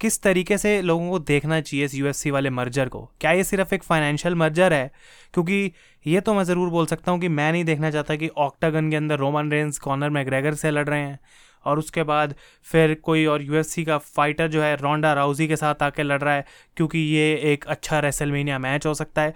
किस 0.00 0.20
तरीके 0.22 0.56
से 0.58 0.80
लोगों 0.82 1.10
को 1.10 1.18
देखना 1.20 1.60
चाहिए 1.60 1.84
इस 1.84 1.94
यू 2.26 2.32
वाले 2.32 2.50
मर्जर 2.50 2.88
को? 2.88 3.00
क्या 3.20 3.32
ये 3.32 3.44
सिर्फ़ 3.44 3.74
एक 3.74 3.82
फाइनेंशियल 3.82 4.34
मर्जर 4.34 4.72
है? 4.72 4.90
क्योंकि 5.34 5.72
ये 6.06 6.20
तो 6.20 6.34
मैं 6.34 6.44
ज़रूर 6.44 6.70
बोल 6.70 6.86
सकता 6.86 7.12
हूँ 7.12 7.20
कि 7.20 7.28
मैं 7.30 7.50
नहीं 7.52 7.64
देखना 7.64 7.90
चाहता 7.90 8.16
कि 8.16 8.28
ऑक्टागन 8.38 8.90
के 8.90 8.96
अंदर 8.96 9.18
रोमन 9.18 9.50
रेंस 9.50 9.78
कॉर्नर 9.78 10.10
मैग्रेगर 10.10 10.54
से 10.54 10.70
लड़ 10.70 10.88
रहे 10.88 11.00
हैं, 11.00 11.18
और 11.64 11.78
उसके 11.78 12.02
बाद 12.02 12.34
फिर 12.66 12.94
कोई 12.94 13.24
और 13.26 13.42
यू 13.42 13.62
का 13.86 13.98
फाइटर 13.98 14.48
जो 14.48 14.62
है 14.62 14.74
रोंडा 14.76 15.12
राउजी 15.12 15.48
के 15.48 15.56
साथ 15.56 15.82
आके 15.82 16.02
लड़ 16.02 16.20
रहा 16.20 16.34
है, 16.34 16.44
क्योंकि 16.76 16.98
ये 16.98 17.34
एक 17.52 17.64
अच्छा 17.66 18.00
रेसलमेनिया 18.00 18.58
मैच 18.58 18.86
हो 18.86 18.94
सकता 18.94 19.22
है। 19.22 19.34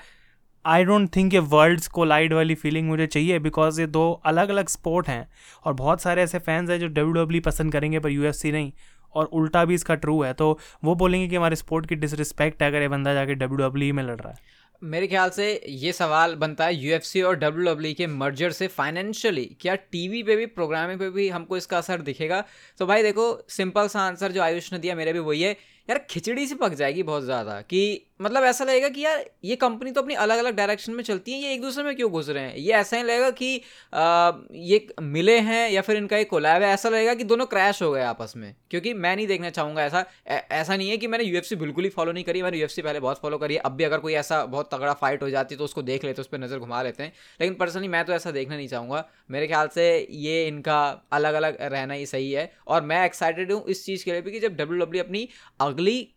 आई 0.65 0.85
डोंट 0.85 1.09
थिंक 1.17 1.35
ये 1.35 1.39
वर्ल्ड्स 1.53 1.89
को 1.89 2.05
लाइड 2.05 2.33
वाली 2.33 2.55
फीलिंग 2.55 2.89
मुझे 2.89 3.07
चाहिए 3.07 3.39
बिकॉज़ 3.39 3.81
ये 3.81 3.87
दो 3.87 4.11
अलग 4.27 4.49
अलग 4.49 4.69
स्पोर्ट 4.69 5.09
हैं 5.09 5.27
और 5.65 5.73
बहुत 5.75 6.03
सारे 6.03 6.23
ऐसे 6.23 6.39
फैंस 6.39 6.71
हैं 6.71 6.79
जो 6.81 6.87
डब्ल्यू 6.89 7.13
डब्ल्यू 7.15 7.41
e 7.41 7.45
पसंद 7.45 7.73
करेंगे 7.73 7.99
पर 7.99 8.11
यू 8.11 8.23
नहीं 8.23 8.73
और 9.15 9.27
उल्टा 9.27 9.65
भी 9.65 9.75
इसका 9.75 9.95
ट्रू 9.97 10.21
है। 10.23 10.33
तो 10.33 10.59
वो 10.85 10.95
बोलेंगे 10.95 11.27
कि 11.29 11.37
हमारे 11.37 11.57
स्पोर्ट 11.57 11.87
की 11.87 11.95
डिसरिस्पेक्ट 11.97 12.63
है 12.63 12.69
अगर 12.69 12.83
ये 12.83 12.89
बंदा 12.89 13.15
जाके 13.15 13.35
डब्ल्यू 13.35 13.67
डब्ल्यू 13.67 13.93
e 13.93 13.97
में 13.97 14.03
लड़ 14.03 14.17
रहा 14.17 14.33
है। 14.33 14.53
मेरे 14.83 15.07
ख्याल 15.07 15.31
से 15.31 15.51
ये 15.69 15.93
सवाल 15.93 16.35
बनता 16.37 16.65
है 16.65 16.75
यूएफसी 16.77 17.23
और 17.23 17.37
डब्ल्यू 17.37 17.65
डब्ल्यू 17.65 17.93
e 17.93 17.95
के 17.95 18.07
मर्जर 18.07 18.51
से 18.53 18.67
फाइनेंशियली 18.71 19.45
क्या 19.61 19.75
टीवी 19.75 20.23
पे 20.23 20.37
भी 20.37 20.47
प्रोग्रामिंग 20.49 20.99
पे 21.01 21.11
भी 21.11 21.29
हमको 21.29 21.57
इसका 21.57 21.79
असर 21.79 22.03
दिखेगा? 22.03 22.43
तो 22.79 22.87
भाई 22.87 23.03
देखो 23.03 23.29
सिंपल 23.51 23.89
सा 23.89 24.01
आंसर 24.01 24.33
जो 24.33 24.43
आयुष 24.43 24.73
ने 24.73 24.79
दिया, 24.79 24.95
मेरे 24.95 25.13
भी 25.13 25.19
वही 25.21 25.43
है। 25.43 25.57
यार 25.89 25.99
खिचड़ी 26.11 26.47
सी 26.47 26.55
पक 26.55 26.75
जाएगी 26.75 27.03
बहुत 27.03 27.23
ज़्यादा 27.23 27.61
कि 27.61 27.81
मतलब 28.21 28.45
ऐसा 28.45 28.65
लगेगा 28.65 28.89
कि 28.89 29.01
यार 29.01 29.25
ये 29.45 29.57
कंपनी 29.57 29.91
तो 29.91 30.01
अपनी 30.03 30.15
अलग 30.15 30.39
अलग 30.39 30.55
डायरेक्शन 30.57 30.93
में 30.93 31.03
चलती 31.05 31.33
है 31.33 31.39
ये 31.39 31.53
एक 31.55 31.61
दूसरे 31.63 31.85
में 31.85 31.95
क्यों 31.97 32.11
घुस 32.11 32.29
रहे 32.29 32.43
हैं? 32.43 32.55
ये 32.57 32.73
ऐसा 32.73 32.97
ही 32.97 33.03
लगेगा 33.03 33.31
कि 33.31 33.61
आ, 33.95 34.33
ये 34.53 34.87
मिले 35.03 35.39
हैं 35.39 35.71
या 35.71 35.81
फिर 35.83 35.97
इनका 35.97 36.17
एक 36.17 36.31
कोलैब 36.31 36.63
है 36.63 36.69
ऐसा 36.75 36.89
लगेगा 36.89 37.15
कि 37.15 37.25
दोनों 37.25 37.47
क्रैश 37.47 37.83
हो 37.83 37.91
गए 37.93 38.03
आपस 38.03 38.33
में। 38.37 38.55
क्योंकि 38.71 38.93
मैं 38.95 39.15
नहीं 39.17 39.27
देखना 39.27 39.51
चाहूँगा 39.51 39.85
ऐसा 39.85 40.05
ऐसा 40.29 40.77
नहीं 40.77 40.89
है 40.91 40.97
कि 40.97 41.07
मैंने 41.07 41.25
यूएफसी 41.25 41.57
बिल्कुल 41.57 41.85
ही 41.85 41.91
फॉलो 41.91 42.13
नहीं 42.13 42.25
करी 42.25 42.43
मैंने 42.43 42.59
यूएफसी 42.59 42.83
पहले 42.83 43.01
बहुत 43.01 43.21
फॉलो 43.23 43.39
करी 43.39 43.55
है 43.55 43.61
अब 43.61 43.73
भी 43.73 43.85
अगर 43.85 43.99
कोई 43.99 44.15
ऐसा 44.15 44.45
बहुत 44.47 44.71
तगड़ा 44.75 44.93
फाइट 44.95 45.23
हो 45.23 45.31
जाती 45.31 45.55
है 45.55 45.59
तो 45.59 45.65
उसको 45.65 45.83
देख 45.83 46.05
लेते 46.05 46.21
उस 46.21 46.29
पर 46.29 46.39
नज़र 46.39 46.59
घुमा 46.59 46.83
लेते 46.83 47.03
हैं। 47.03 47.13
लेकिन 47.41 47.55
पर्सनली 47.57 47.89
मैं 47.89 48.05
तो 48.05 48.13
ऐसा 48.13 48.31
देखना 48.31 48.57
नहीं 48.57 48.69
चाहूँगा। 48.69 49.05
मेरे 49.31 49.47
ख्याल 49.47 49.69
से 49.75 49.87
ये 50.11 50.47
इनका 50.49 50.81
अलग 51.13 51.35
अलग 51.35 51.57
रहना 51.63 51.95
ही 51.95 52.07
सही 52.07 52.33
है 52.33 52.51
और 52.69 52.83
मैं 52.85 53.05
एक्साइटेड 53.05 53.53
हूँ 53.53 53.65
इस 53.67 53.85
चीज़ 53.87 54.05
के 54.05 54.13
लिए 54.13 54.21
भी 54.21 54.33
कि 54.33 54.41
जब 54.41 54.57
डब्ल्यू 54.57 54.85
डब्ल्यू 54.85 55.03
अपनी 55.05 55.29
अगली 55.75 56.14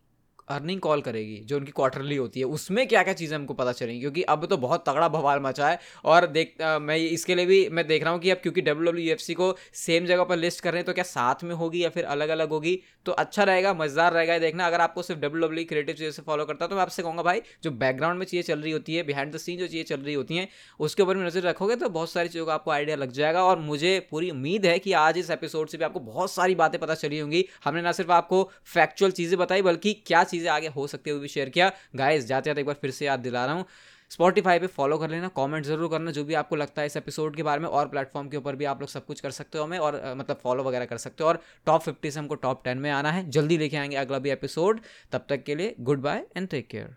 अर्निंग 0.48 0.80
कॉल 0.82 1.02
करेगी 1.02 1.36
जो 1.46 1.58
उनकी 1.58 1.72
क्वार्टरली 1.72 2.16
होती 2.16 2.40
है 2.40 2.46
उसमें 2.48 2.88
क्या 2.88 3.04
क्या 3.04 3.14
चीज़ें 3.14 3.36
हमको 3.38 3.54
पता 3.54 3.72
चलेंगी? 3.74 4.00
क्योंकि 4.02 4.22
अब 4.26 4.46
तो 4.46 4.58
बहुत 4.58 4.84
तगड़ा 4.88 5.08
बवाल 5.10 5.40
मचा 5.42 5.68
है 5.70 5.80
और 6.06 6.28
देख 6.28 6.62
आ, 6.62 6.80
मैं 6.80 6.98
इसके 6.98 7.36
लिए 7.36 7.46
भी 7.46 7.68
मैं 7.70 7.86
देख 7.88 8.04
रहा 8.04 8.14
हूँ 8.14 8.20
कि 8.22 8.30
अब 8.30 8.38
क्योंकि 8.38 8.62
डब्ल्यू 8.62 8.92
डब्ल्यू 8.92 9.36
को 9.36 9.56
सेम 9.76 10.06
जगह 10.06 10.24
पर 10.24 10.38
लिस्ट 10.38 10.64
कर 10.64 10.72
रहे 10.72 10.80
हैं 10.80 10.86
तो 10.86 10.94
क्या 10.94 11.04
साथ 11.06 11.44
में 11.44 11.54
होगी 11.56 11.84
या 11.84 11.90
फिर 11.90 12.06
अलग 12.08 12.30
अलग 12.30 12.50
होगी? 12.50 12.80
तो 13.06 13.12
अच्छा 13.14 13.44
रहेगा 13.44 13.74
मज़ेदार 13.74 14.14
रहेगा 14.14 14.38
देखना। 14.40 14.66
अगर 14.68 14.82
आपको 14.82 15.02
सिर्फ़ 15.02 15.22
डब्ल्यू 15.22 15.48
डब्ल्यू 15.48 15.66
क्रिएटिव 15.66 15.96
चीज़ें 15.96 16.12
से 16.12 16.22
फॉलो 16.22 16.46
करता 16.46 16.66
है 16.66 16.70
तो 16.70 16.76
मैं 16.76 16.82
आपसे 16.82 17.04
कहूँगा 17.04 17.24
भाई 17.24 17.42
जो 17.64 17.72
बैकग्राउंड 17.74 18.20
में 18.20 18.26
चीज़ें 18.26 18.44
चल 18.46 18.62
रही 18.62 18.72
होती 18.72 18.96
है 18.96 19.04
बिहाइंड 19.04 19.34
द 19.34 19.38
सीन 19.38 19.58
जो 19.60 19.68
चीज़ें 19.68 19.84
चल 19.88 20.02
रही 20.02 20.14
होती 20.14 20.38
हैं 20.38 20.48
उसके 20.80 21.04
ऊपर 21.04 21.18
भी 21.18 21.26
नज़र 21.26 21.42
रखोगे 21.44 21.76
तो 21.76 21.90
बहुत 21.90 22.12
सारी 22.12 22.30
चीज़ों 22.30 22.46
का 22.46 22.54
आपको 22.54 22.72
आइडिया 22.72 22.96
लग 22.96 23.12
जाएगा। 23.12 23.44
और 23.44 23.60
मुझे 23.60 24.00
पूरी 24.12 24.30
उम्मीद 24.32 24.66
है 24.66 24.78
कि 24.80 24.94
आज 24.96 25.18
इस 25.18 25.30
एपिसोड 25.32 25.70
से 25.70 25.78
भी 25.78 25.84
आपको 25.86 26.00
बहुत 26.02 26.32
सारी 26.32 26.56
बातें 26.56 26.80
पता 26.80 26.96
चली 26.96 27.20
होंगी। 27.20 27.46
हमने 27.66 27.82
ना 27.82 27.92
सिर्फ़ 27.94 28.12
आपको 28.12 28.44
फैक्चुअल 28.68 29.12
चीज़ें 29.14 29.38
बताई 29.40 29.62
बल्कि 29.62 29.94
क्या 30.08 30.24
चीज़ें 30.26 30.36
आगे 30.46 30.68
हो 30.68 30.88
सकती 30.88 31.10
है, 31.10 31.14
वो 31.14 31.22
भी 31.22 31.28
शेयर 31.28 31.50
किया। 31.50 31.72
गाइज़ 31.96 32.26
जाते 32.28 32.50
जाते 32.50 32.62
एक 32.62 32.68
बार 32.68 32.76
फिर 32.82 32.92
से 32.92 33.06
याद 33.06 33.20
दिला 33.20 33.46
रहा 33.46 33.56
हूँ। 33.56 33.66
स्पॉटीफाई 34.12 34.60
पे 34.60 34.68
फॉलो 34.68 34.98
कर 34.98 35.10
लेना 35.10 35.28
कमेंट 35.28 35.66
ज़रूर 35.66 35.90
करना, 35.90 36.12
जो 36.12 36.24
भी 36.24 36.34
आपको 36.34 36.56
लगता 36.56 36.82
है 36.82 36.86
इस 36.86 36.96
एपिसोड 36.98 37.36
के 37.36 37.44
बारे 37.44 37.62
में 37.62 37.68
और 37.70 37.88
प्लेटफॉर्म 37.88 38.28
के 38.30 38.38
ऊपर 38.38 38.56
भी 38.56 38.66
आप 38.66 38.80
लोग 38.82 38.90
सब 38.90 39.06
कुछ 39.06 39.20
कर 39.20 39.32
सकते 39.32 39.58
हो 39.58 39.64
हमें 39.64 39.78
और 39.80 40.02
मतलब 40.18 40.40
फॉलो 40.44 40.64
वगैरह 40.64 40.86
कर 40.86 40.98
सकते 40.98 41.24
हो। 41.24 41.30
और 41.30 41.42
टॉप 41.66 41.82
फिफ्टी 41.82 42.12
से 42.12 42.20
हमको 42.20 42.36
टॉप 42.36 42.64
टेन 42.64 42.78
में 42.78 42.90
आना 42.92 43.12
है। 43.12 43.30
जल्दी 43.30 43.58
लेके 43.58 43.78
आएँगे 43.78 43.96
अगला 43.96 44.20
भी 44.20 44.30
एपिसोड 44.30 44.80
तब 45.12 45.26
तक 45.30 45.44
के 45.44 45.56
लिए 45.56 45.76
good 45.80 46.02
bye 46.02 46.26
and 46.38 46.48
take 46.48 46.68
care 46.68 46.96